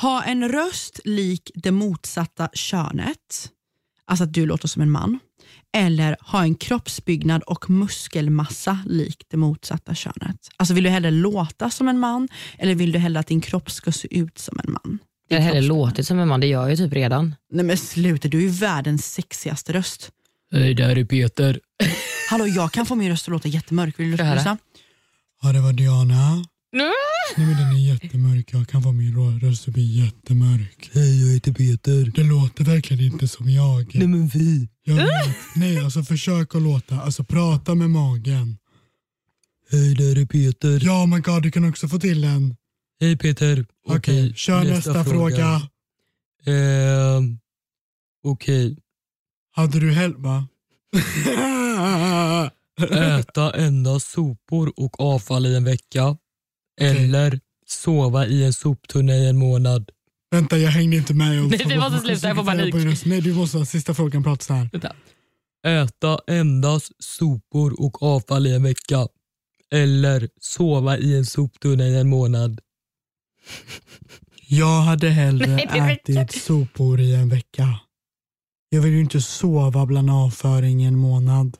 [0.00, 3.50] Ha en röst lik det motsatta könet,
[4.06, 5.18] alltså att du låter som en man.
[5.76, 10.36] Eller ha en kroppsbyggnad och muskelmassa lik det motsatta könet.
[10.56, 12.28] Alltså Vill du hellre låta som en man
[12.58, 14.98] eller vill du hellre att din kropp ska se ut som en man?
[15.28, 17.34] jag hade hellre låtit som en man, det gör jag ju typ redan.
[17.52, 20.10] Nej men sluta, du är ju världens sexigaste röst.
[20.52, 21.60] Hej, där är Peter.
[22.30, 23.98] Hallå, jag kan få min röst att låta jättemörk.
[23.98, 24.58] Vill du lyssna?
[25.42, 26.44] Ja, det var Diana.
[26.72, 30.90] Nej men den är jättemörk, jag kan få min rö- röst att bli jättemörk.
[30.92, 32.12] Hej, jag heter Peter.
[32.14, 33.94] Det låter verkligen inte som jag.
[33.94, 34.68] Nej men vi.
[34.84, 35.36] Jag vet.
[35.56, 38.56] Nej, alltså försök att låta, alltså prata med magen.
[39.70, 40.80] Hej, där är Peter.
[40.84, 42.56] Ja, my god, du kan också få till en.
[43.00, 43.66] Hej Peter.
[43.88, 45.62] Okej, kör nästa, fråga.
[46.46, 47.38] Ehm,
[48.24, 48.76] Okej,
[49.52, 50.48] Hade du help va?
[52.90, 56.16] äta endast sopor och avfall i en vecka.
[56.80, 59.90] Eller sova i en soptunna i en månad.
[60.30, 61.48] Vänta, jag hängde inte med.
[61.48, 63.04] Nej, vi måste sluta, jag får panik.
[63.06, 64.70] Nej, du måste sista frågan, prata så här.
[65.66, 69.08] Äta endast sopor och avfall i en vecka.
[69.72, 72.60] Eller sova i en soptunna i en månad.
[74.48, 77.80] Jag hade hellre Nej, ätit sopor i en vecka.
[78.68, 81.56] Jag vill ju inte sova bland avföring i en månad.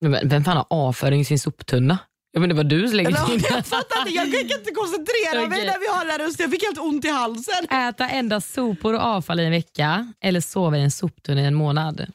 [0.00, 1.98] Men vem fan har avföring i sin soptunna?
[2.32, 5.66] Jag menar, det var du som lägger jag fattar inte, jag kan inte koncentrera mig
[5.66, 6.44] när vi har den här rösten.
[6.44, 7.64] Jag fick helt ont i halsen.
[7.70, 11.54] Äta endast sopor och avfall i en vecka eller sova i en soptunna i en
[11.54, 12.06] månad.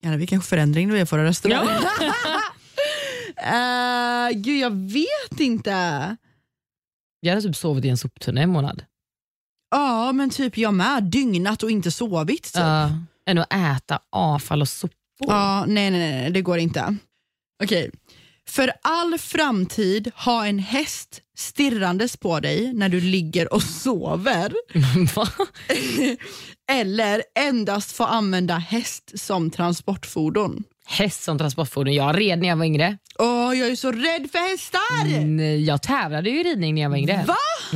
[0.00, 1.50] Ja, vilken förändring det är för rösten.
[1.50, 1.62] Ja.
[4.32, 6.16] uh, gud, jag vet inte.
[7.20, 8.84] Jag hade typ sovit i en soptunna i en månad.
[9.70, 11.04] Ja, men typ jag med.
[11.04, 12.52] Dygnat och inte sovit.
[12.52, 12.62] Typ.
[12.62, 12.92] Uh,
[13.26, 14.96] än att äta avfall och sopor.
[15.18, 16.96] Ja, nej, nej, nej, det går inte.
[17.62, 17.90] Okej.
[18.48, 24.52] För all framtid ha en häst stirrandes på dig när du ligger och sover.
[26.70, 30.64] Eller endast få använda häst som transportfordon.
[30.90, 31.94] Häst som transportfordon.
[31.94, 32.98] Jag red när jag var yngre.
[33.18, 35.24] Åh, jag är så rädd för hästar!
[35.26, 37.24] Nej, Jag tävlade ju i ridning när jag var yngre.
[37.26, 37.34] Va?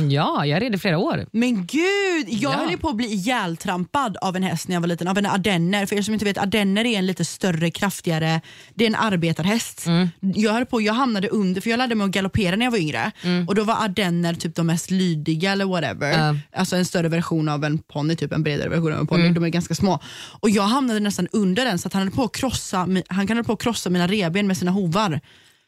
[0.09, 1.25] Ja, jag red i flera år.
[1.31, 2.57] Men gud, jag Ja.
[2.57, 5.25] höll ju på att bli ihjältrampad av en häst när jag var liten, av en
[5.25, 5.85] ardenner.
[5.85, 8.41] För er som inte vet, ardenner är en lite större, kraftigare,
[8.73, 9.85] det är en arbetarhäst.
[9.87, 10.09] Mm.
[10.19, 12.77] Jag, höll på, jag hamnade under, för jag lärde mig att galoppera när jag var
[12.79, 13.11] yngre.
[13.47, 16.13] Och då var ardenner typ de mest lydiga eller whatever.
[16.13, 16.39] Mm.
[16.51, 16.59] Ja.
[16.59, 19.21] Alltså en större version av en ponny, typ en bredare version av en ponny.
[19.21, 19.33] Mm.
[19.33, 19.99] De är ganska små.
[20.39, 23.37] Och jag hamnade nästan under den så att han höll på att krossa, han kan
[23.37, 25.21] hålla på att krossa mina revben med sina hovar.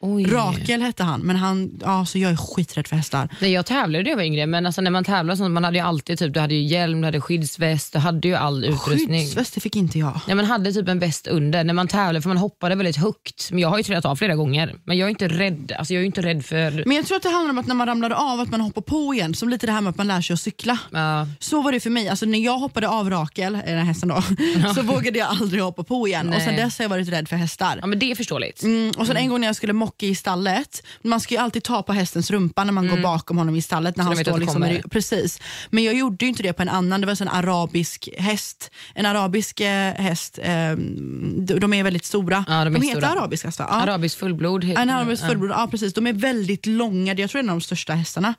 [0.06, 0.24] Oj.
[0.24, 3.28] Rakel hette han, men han, ja, så jag är skiträdd för hästar.
[3.40, 5.78] Nej, jag tävlade när jag var yngre, men alltså, när man tävlar sånt, man hade
[5.78, 9.20] ju alltid typ, du hade ju hjälm, du hade skyddsväst, du hade ju all utrustning.
[9.20, 10.20] Skyddsväst det fick inte jag.
[10.28, 13.50] Ja, man hade typ en väst under när man tävlade för man hoppade väldigt högt.
[13.50, 14.74] Men jag har ju trillat av flera gånger.
[14.84, 15.72] Men jag är inte rädd.
[15.78, 16.82] Alltså, jag är inte rädd för...
[16.86, 18.82] Men jag tror att det handlar om att när man ramlade av att man hoppar
[18.82, 20.78] på igen, som lite det här med att man lär sig att cykla.
[20.92, 21.26] Ja.
[21.40, 22.08] Så var det för mig.
[22.08, 24.22] Alltså, när jag hoppade av Rakel, eh, den här hästen då,
[24.74, 26.26] så vågade jag aldrig hoppa på igen.
[26.26, 26.36] Nej.
[26.36, 27.78] Och sen dess har jag varit rädd för hästar.
[27.80, 28.62] ja, men det är förståeligt.
[28.62, 31.62] Mm, och sen en gång när jag skulle mocka i stallet, man ska ju alltid
[31.62, 33.96] ta på hästens rumpa när man går bakom honom i stallet.
[33.96, 34.14] När Mm.
[34.14, 34.82] Så han de står liksom kommer.
[34.90, 35.40] precis.
[35.70, 38.70] Men jag gjorde ju inte det på en annan, det var en arabisk häst.
[38.94, 42.44] En arabisk eh, häst, eh, de, de är väldigt stora.
[42.48, 43.08] Ja, de är heter stora.
[43.20, 43.52] arabiska va?
[43.58, 43.64] Ja.
[43.64, 44.64] Arabisk fullblod.
[44.64, 45.94] Ja, En arabisk fullblod, ja precis.
[45.94, 48.34] De är väldigt långa, jag tror det är en av de största hästarna.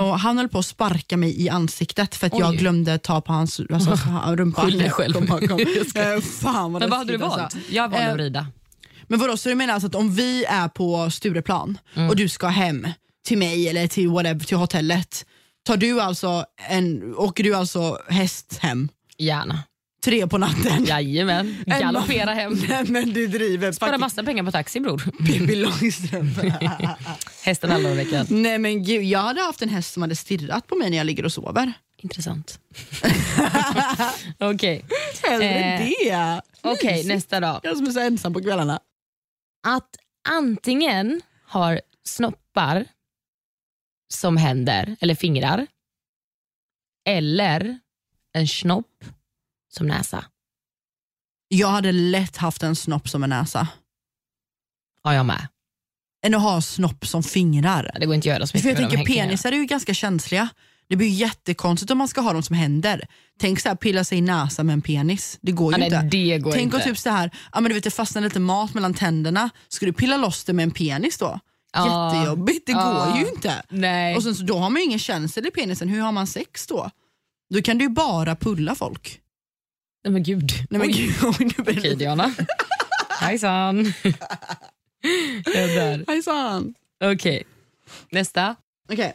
[0.00, 2.50] Och han höll på att sparka mig i ansiktet för att jag Mm.
[2.50, 2.56] Oj.
[2.56, 3.98] glömde ta på hans alltså,
[4.36, 4.62] rumpa.
[4.62, 5.12] Skyll dig själv.
[5.14, 5.60] Kom bakom.
[5.94, 7.40] Eh, Fan vad Men vad hade du valt?
[7.40, 7.58] alltså.
[7.70, 8.46] Jag valde Eh, att rida.
[9.10, 12.08] Men vadå, så du menar alltså att om vi är på Stureplan Mm.
[12.08, 12.88] och du ska hem
[13.26, 15.26] till mig eller till whatever, till hotellet.
[15.66, 18.88] Tar du alltså en, åker du alltså häst hem?
[19.18, 19.58] Gärna.
[20.04, 20.84] Tre på natten?
[20.84, 21.56] Jajamän.
[21.66, 22.52] Galoppera hem.
[22.68, 23.72] Nej men du driver.
[23.72, 24.98] Spara massa pengar på taxi bror.
[25.26, 26.38] Pippi Långstrump.
[27.44, 28.26] Hästen alla veckan.
[28.30, 31.04] Nej men gud, jag hade haft en häst som hade stirrat på mig när jag
[31.06, 31.72] ligger och sover.
[32.02, 32.58] Intressant.
[34.38, 34.84] Okej,
[35.22, 36.40] Hellre Eh, det.
[36.62, 37.60] Okej, nästa då.
[37.62, 38.80] Jag som är så ensam på kvällarna.
[39.62, 39.96] Att
[40.28, 42.84] antingen har snoppar
[44.12, 45.66] som händer eller fingrar.
[47.04, 47.78] Eller
[48.32, 49.04] en snopp
[49.68, 50.24] som näsa.
[51.48, 53.68] Jag hade lätt haft en snopp som en näsa.
[55.02, 55.48] Ja, jag med.
[56.22, 57.96] Än att ha snopp som fingrar.
[58.00, 59.28] Det går inte att göra så mycket För jag med de tänker hängningarna.
[59.28, 60.48] penisar är ju ganska känsliga.
[60.90, 63.06] Det blir jättekonstigt om man ska ha dem som händer.
[63.40, 65.38] Tänk så här, pilla sig i näsan med en penis.
[65.42, 66.16] Det går ju Ja, nej, inte.
[66.16, 66.76] det går Tänk inte.
[66.76, 69.50] och typ så här, ja, men du vet, det fastnar lite mat mellan tänderna.
[69.68, 71.40] Ska du pilla loss det med en penis då?
[71.76, 73.06] Jättejobbigt, det Ja.
[73.08, 73.62] går ju inte.
[73.68, 74.16] Nej.
[74.16, 76.66] Och sen, så, då har man ju ingen känsel i penisen, hur har man sex
[76.66, 76.90] då?
[77.54, 79.20] Då kan du ju bara pulla folk.
[80.04, 80.50] Nej men gud.
[80.70, 80.92] Nej, men Oj.
[80.92, 81.96] gud, oj, nu blir Okej.
[81.96, 82.34] Diana.
[83.20, 83.92] Hejsan.
[86.06, 86.74] Hejsan.
[87.04, 87.42] Okej,
[88.10, 88.56] nästa.
[88.92, 89.14] Okej.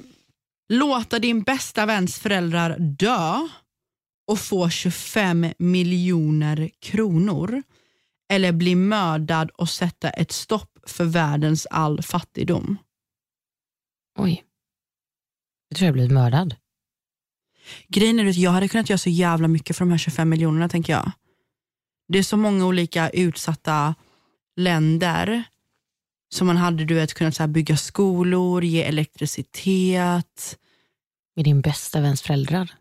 [0.69, 3.47] Låta din bästa väns föräldrar dö
[4.27, 7.63] och få 25 miljoner kronor.
[8.29, 12.77] Eller bli mördad och sätta ett stopp för världens all fattigdom.
[14.19, 14.43] Oj.
[15.69, 16.55] Jag tror jag blivit mördad.
[17.87, 20.69] Grejen är att jag hade kunnat göra så jävla mycket för de här 25 miljonerna
[20.69, 21.11] tänker jag.
[22.07, 23.95] Det är så många olika utsatta
[24.55, 25.43] länder
[26.35, 30.57] som man hade du vet, kunnat så här, bygga skolor, ge elektricitet
[31.35, 32.73] Med din bästa väns föräldrar.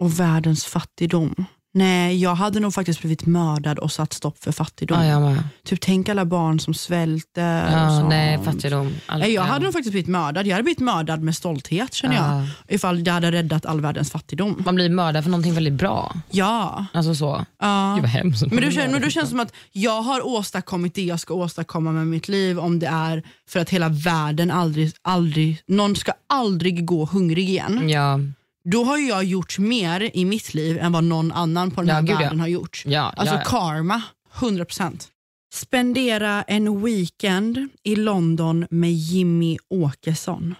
[0.00, 1.44] och världens fattigdom.
[1.76, 5.04] Nej, jag hade nog faktiskt blivit mördad och satt stopp för fattigdom.
[5.04, 5.36] Ja, jag.
[5.64, 7.64] Typ tänk alla barn som svälter.
[7.66, 8.08] och Ja, sånt.
[8.08, 8.94] nej, fattigdom.
[9.06, 9.48] Allt- Nej, jag ja.
[9.48, 10.46] hade nog faktiskt blivit mördad.
[10.46, 12.24] Jag hade blivit mördad med stolthet känner jag.
[12.24, 12.46] Ja.
[12.68, 14.62] Ifall jag hade räddat all världens fattigdom.
[14.64, 16.14] Man blir mördad för någonting väldigt bra.
[16.30, 16.86] Ja.
[16.92, 17.44] Alltså så.
[17.60, 17.92] ja.
[17.94, 18.46] Gud vad hemskt.
[18.52, 21.34] Men då, känns, men då känns det som att jag har åstadkommit det jag ska
[21.34, 26.12] åstadkomma med mitt liv om det är för att hela världen aldrig, aldrig, någon ska
[26.26, 27.88] aldrig gå hungrig igen.
[27.88, 28.18] Ja,
[28.64, 31.88] Då har ju jag gjort mer i mitt liv än vad någon annan på den
[31.88, 32.18] Ja, här gud, ja.
[32.18, 32.82] världen har gjort.
[32.86, 33.50] ja, Alltså ja, ja.
[33.50, 34.02] karma,
[34.34, 35.08] 100%.
[35.54, 40.54] Spendera en weekend i London med Jimmy Åkesson.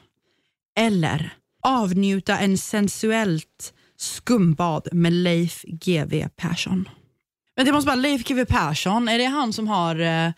[0.78, 1.30] Eller
[1.62, 6.88] avnjuta en sensuellt skumbad med Leif GW Persson.
[7.56, 10.30] Men det måste bara, Leif GW Persson, är det han som har eh,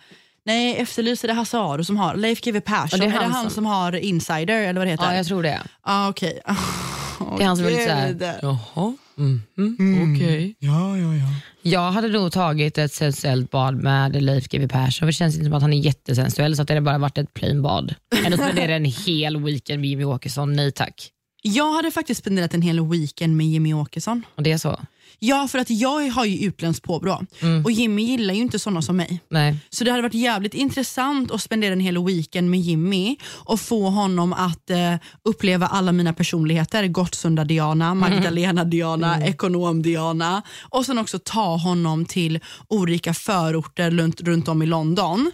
[0.44, 3.00] Nej, efterlyser det Hasse Aro som har Leif GW Persson?
[3.00, 5.04] Ja, är, det är det han som- som har Insider eller vad det heter?
[5.04, 5.62] ja, jag tror det.
[5.80, 6.40] Ah, okej.
[7.38, 10.14] Det är han som är lite såhär, jaha, mhm, Mm.
[10.16, 10.56] okej.
[10.58, 11.26] Ja, ja, ja.
[11.62, 15.44] Jag hade nog tagit ett sensuellt bad med Leif GW Persson, för det känns inte
[15.44, 17.94] som att han är jättesensuell, så att det hade bara varit ett plain bad.
[18.26, 21.10] Eller spendera en hel weekend med Jimmy Åkesson, nej tack.
[21.49, 24.26] Jag hade faktiskt spenderat en hel weekend med Jimmy Åkesson.
[24.34, 24.80] Och det är så?
[25.18, 27.64] Ja, för att jag har ju utländskt påbrå Mm.
[27.64, 29.20] och Jimmy gillar ju inte såna som mig.
[29.28, 29.57] Nej.
[29.70, 33.90] Så det hade varit jävligt intressant att spendera en hel weekend med Jimmy och få
[33.90, 36.86] honom att eh, uppleva alla mina personligheter.
[36.86, 40.42] Gottsunda Diana, Magdalena Diana, Ekonom Diana.
[40.61, 45.32] Och sen också ta honom till olika förorter runt, runt om i London.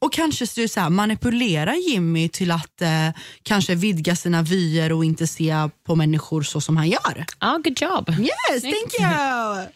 [0.00, 3.08] Och kanske så så här, manipulera Jimmy till att eh,
[3.42, 7.24] kanske vidga sina vyer och inte se på människor så som han gör.
[7.38, 8.08] Ah, good job.
[8.08, 9.66] Yes, thank you!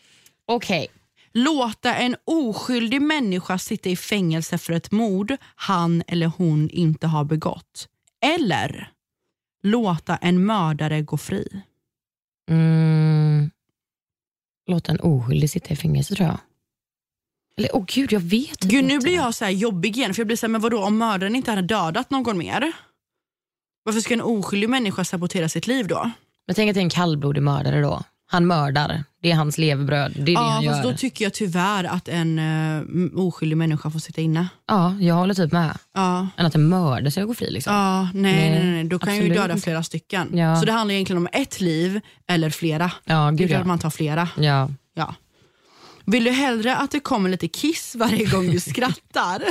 [0.47, 0.87] Okej.
[1.33, 7.25] Låta en oskyldig människa sitta i fängelse för ett mord han eller hon inte har
[7.25, 7.89] begått.
[8.25, 8.91] Eller
[9.63, 11.63] låta en mördare gå fri.
[12.51, 13.51] Mm.
[14.67, 16.39] Låta en oskyldig sitta i fängelse tror jag.
[17.59, 19.05] Eller åh gud, jag vet Gud, nu inte.
[19.05, 21.37] blir jag så här jobbig igen, för jag blir så här, men vadå om mördaren
[21.37, 22.73] inte hade dödat någon mer?
[23.85, 26.11] Varför ska en oskyldig människa sabotera sitt liv då?
[26.47, 28.03] Men tänk att det är en kallblodig mördare då.
[28.27, 30.13] Han mördar, det är hans levebröd.
[30.17, 30.93] Det är det Ja, han fast gör.
[30.93, 34.49] då tycker jag tyvärr att en uh, oskyldig människa får sitta inne.
[34.67, 35.79] Ja, jag håller typ med.
[35.95, 36.29] Ja.
[36.37, 37.51] Än att en mördare ska gå fri.
[37.51, 37.75] Liksom.
[37.75, 40.39] Ja, nej, Nej, nej, nej, då kan jag ju absolut döda flera stycken.
[40.39, 40.57] Ja.
[40.61, 42.91] Så det handlar egentligen om ett liv eller flera.
[43.05, 43.67] Ja, Det är gud klart ja.
[43.67, 44.29] man tar flera.
[44.37, 44.71] ja.
[44.97, 45.15] Ja.
[46.07, 49.43] Vill du hellre att det kommer lite kiss varje gång du skrattar?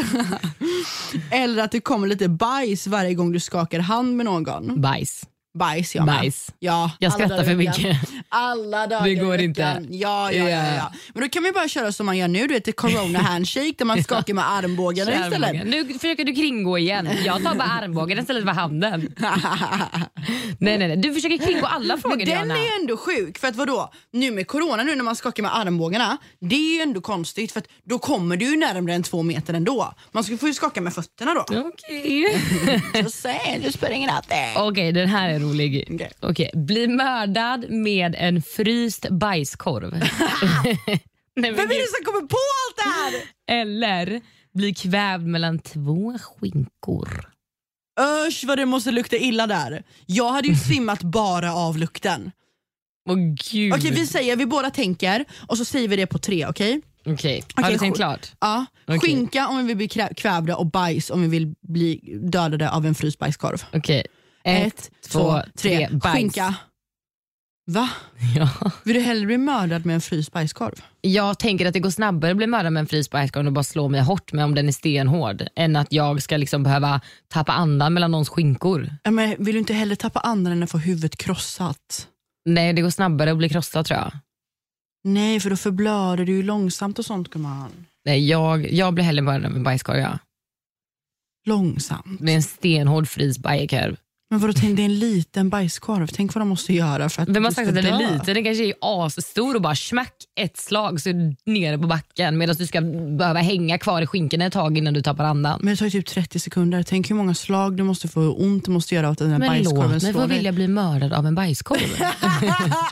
[1.31, 4.81] Eller att det kommer lite bajs varje gång du skakar hand med någon?
[4.81, 5.23] Bajs.
[5.53, 6.15] Bajs, jag med.
[6.15, 6.51] Bajs.
[6.59, 7.97] Ja, Jag skrattar för mycket.
[8.29, 9.85] Alla dagar Det går inte.
[9.89, 10.75] Ja, ja, ja, Ja.
[10.75, 10.91] ja.
[11.13, 13.85] Men då kan vi bara köra som man gör nu, du vet, corona handshake där
[13.85, 15.67] man skakar med armbågarna istället.
[15.67, 17.09] Nu försöker du kringgå igen.
[17.25, 19.15] Jag tar bara armbågen istället för handen.
[20.59, 20.97] nej, nej, nej.
[20.97, 22.55] Du försöker kringgå alla frågor Men den Diana.
[22.59, 23.91] är ändå sjuk, för att vadå?
[24.11, 27.59] Nu med corona, nu när man skakar med armbågarna, det är ju ändå konstigt för
[27.59, 29.93] att då kommer du ju närmare än två meter ändå.
[30.11, 31.41] Man ska få ju skaka med fötterna då.
[31.59, 32.41] Okej.
[33.03, 34.09] Så säg, du spelar ingen.
[34.55, 35.87] Okej, den här är rolig.
[35.93, 36.11] Okej.
[36.19, 39.91] Okej, Bli mördad med en fryst bajskorv.
[41.35, 43.61] Nej, men Vem är det som kommer på allt det här?
[43.61, 44.21] Eller
[44.53, 47.29] bli kvävd mellan två skinkor.
[48.27, 49.83] Usch vad det måste lukta illa där.
[50.05, 52.31] Jag hade ju svimmat bara av lukten.
[53.09, 53.15] Åh
[53.51, 53.73] gud.
[53.73, 56.81] Okej vi säger, vi båda tänker och så säger vi det på tre, okej?
[57.05, 58.31] Okej, har du tänkt klart?
[58.39, 58.65] Ja.
[58.87, 58.99] Okej.
[58.99, 62.95] Skinka om vi vill bli kvävda och bajs om vi vill bli dödade av en
[62.95, 63.63] fryst bajskorv.
[63.73, 64.05] Okej.
[64.43, 65.89] Ett, två, tre.
[65.91, 66.15] bajs.
[66.15, 66.55] Skinka.
[67.71, 67.89] Va?
[68.35, 68.49] Ja.
[68.83, 70.73] Vill du hellre bli mördad med en fryst bajskorv?
[71.01, 73.63] Jag tänker att det går snabbare att bli mördad med en fryst bajskorv och bara
[73.63, 77.51] slå mig hårt med om den är stenhård än att jag ska liksom behöva tappa
[77.51, 78.89] andan mellan någons skinkor.
[79.03, 82.07] Ja, men vill du inte hellre tappa andan än att få huvudet krossat?
[82.45, 84.11] Nej, det går snabbare att bli krossad tror jag.
[85.03, 87.85] Nej, för då förblöder du ju långsamt och sånt gumman.
[88.05, 89.97] Nej, jag, jag blir hellre mördad med bajskorv.
[89.97, 90.19] Ja.
[91.45, 92.19] Långsamt.
[92.19, 93.97] Med en stenhård fryst bajskorv.
[94.33, 96.07] Men vadå, tänk det är en liten bajskorv.
[96.07, 98.33] Tänk vad de måste göra för att Vem har du sagt att den är liten?
[98.35, 102.37] Den kanske är asstor och bara smack ett slag så är du nere på backen
[102.37, 102.81] medan du ska
[103.17, 105.59] behöva hänga kvar i skinkorna ett tag innan du tappar andan.
[105.63, 106.83] Men det tar ju typ 30 sekunder.
[106.83, 109.39] Tänk hur många slag du måste få, hur ont det måste göra att den här
[109.39, 110.27] Men bajskorven låt slår få dig.
[110.37, 111.79] vilja bli mördad av en bajskorv.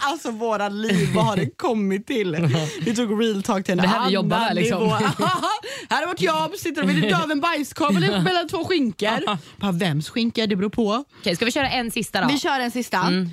[0.02, 2.36] alltså våra liv, vad har det kommit till?
[2.86, 4.84] Vi tog real talk till en Det här vi annan jobbar med, liksom.
[4.84, 4.92] nivå.
[5.90, 9.72] här är vårt jobb, sitter och vill du dö av en bajskorv mellan två skinkor?
[9.72, 11.04] Vems skinka, det beror på.
[11.32, 12.28] Okej, ska vi köra en sista då?
[12.28, 12.98] Vi kör en sista.
[12.98, 13.30] Mm.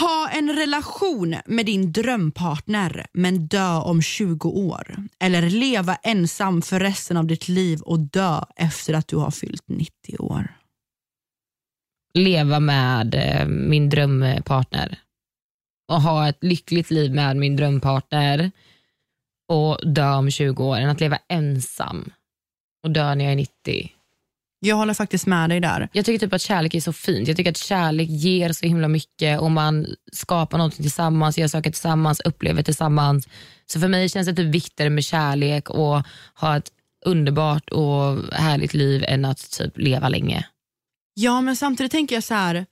[0.00, 4.96] Ha en relation med din drömpartner men dö om 20 år.
[5.20, 9.62] Eller leva ensam för resten av ditt liv och dö efter att du har fyllt
[9.66, 10.56] 90 år.
[12.14, 14.98] Leva med eh, min drömpartner
[15.88, 18.50] och ha ett lyckligt liv med min drömpartner
[19.48, 22.10] och dö om 20 år än att leva ensam
[22.82, 23.95] och dö när jag är 90.
[24.66, 25.88] Jag håller faktiskt med dig där.
[25.92, 27.28] Jag tycker typ att kärlek är så fint.
[27.28, 31.70] Jag tycker att kärlek ger så himla mycket och man skapar någonting tillsammans, gör saker
[31.70, 33.28] tillsammans, upplever tillsammans.
[33.66, 36.02] Så för mig känns det typ viktigare med kärlek och
[36.34, 36.70] ha ett
[37.04, 40.46] underbart och härligt liv än att typ leva länge.
[41.14, 42.66] Ja men samtidigt tänker jag så här.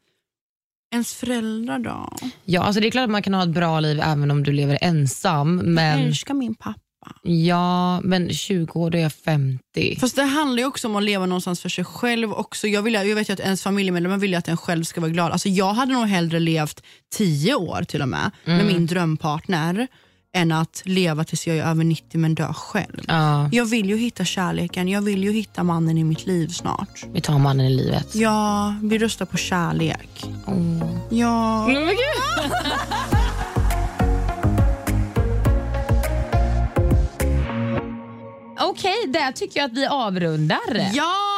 [0.92, 2.12] ens föräldrar då?
[2.44, 4.52] Ja, alltså det är klart att man kan ha ett bra liv även om du
[4.52, 5.56] lever ensam.
[5.58, 6.80] Jag Men, älskar min pappa.
[7.22, 9.96] Ja, men 20 år, då är jag 50.
[10.00, 12.66] Fast det handlar ju också om att leva någonstans för sig själv också.
[12.66, 15.32] Jag, vill, jag vet ju att ens familjemedlemmar vill att en själv ska vara glad.
[15.32, 16.82] Alltså jag hade nog hellre levt
[17.14, 19.86] 10 år till och med med min drömpartner
[20.36, 23.04] än att leva tills jag är över 90 men dö själv.
[23.08, 27.04] Ja, Jag vill ju hitta kärleken, jag vill ju hitta mannen i mitt liv snart.
[27.12, 28.14] vi tar mannen i livet.
[28.14, 30.24] Ja, vi röstar på kärlek.
[30.46, 30.96] Åh.
[31.10, 31.68] Ja.
[38.64, 40.90] Okej, där tycker jag att vi avrundar.
[40.94, 41.30] Ja!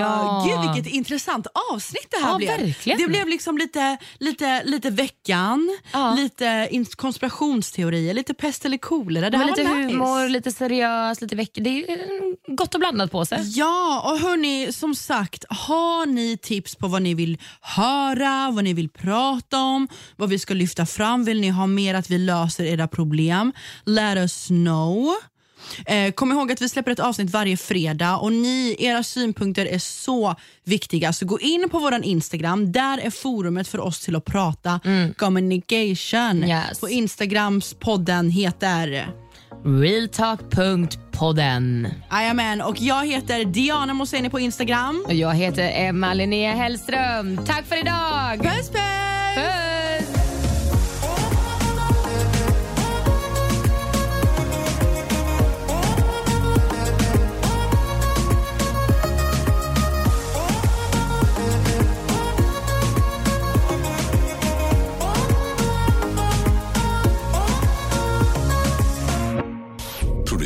[0.00, 0.44] Ja.
[0.46, 2.48] Gud vilket intressant avsnitt det här Ja, blev.
[2.48, 2.98] verkligen.
[2.98, 6.14] Det blev liksom lite, lite, lite veckan, Ja.
[6.18, 9.30] lite konspirationsteorier, lite pest eller kolera.
[9.30, 9.92] Det var lite var nice.
[9.92, 11.50] humor, lite seriöst, lite veck...
[11.54, 13.38] Det är eh, gott och blandat på sig.
[13.58, 18.72] Ja, och hörni, som sagt, har ni tips på vad ni vill höra, vad ni
[18.72, 22.64] vill prata om, vad vi ska lyfta fram, vill ni ha mer att vi löser
[22.64, 23.52] era problem?
[23.84, 25.14] Let us know.
[25.86, 29.78] Eh, kom ihåg att vi släpper ett avsnitt varje fredag och ni, era synpunkter är
[29.78, 30.34] så
[30.64, 31.12] viktiga.
[31.12, 34.80] Så gå in på vår Instagram, där är forumet för oss till att prata
[35.16, 36.44] communication.
[36.44, 36.80] Yes.
[36.80, 39.08] På Instagrams podden heter
[39.64, 41.88] Realtalk.podden.
[42.10, 45.04] Jajamän, och jag heter Diana Moseni på Instagram.
[45.06, 47.40] Och jag heter Emma Linnea Hellström.
[47.46, 48.42] Tack för idag!
[48.42, 48.78] Puss puss!
[49.36, 50.17] Puss!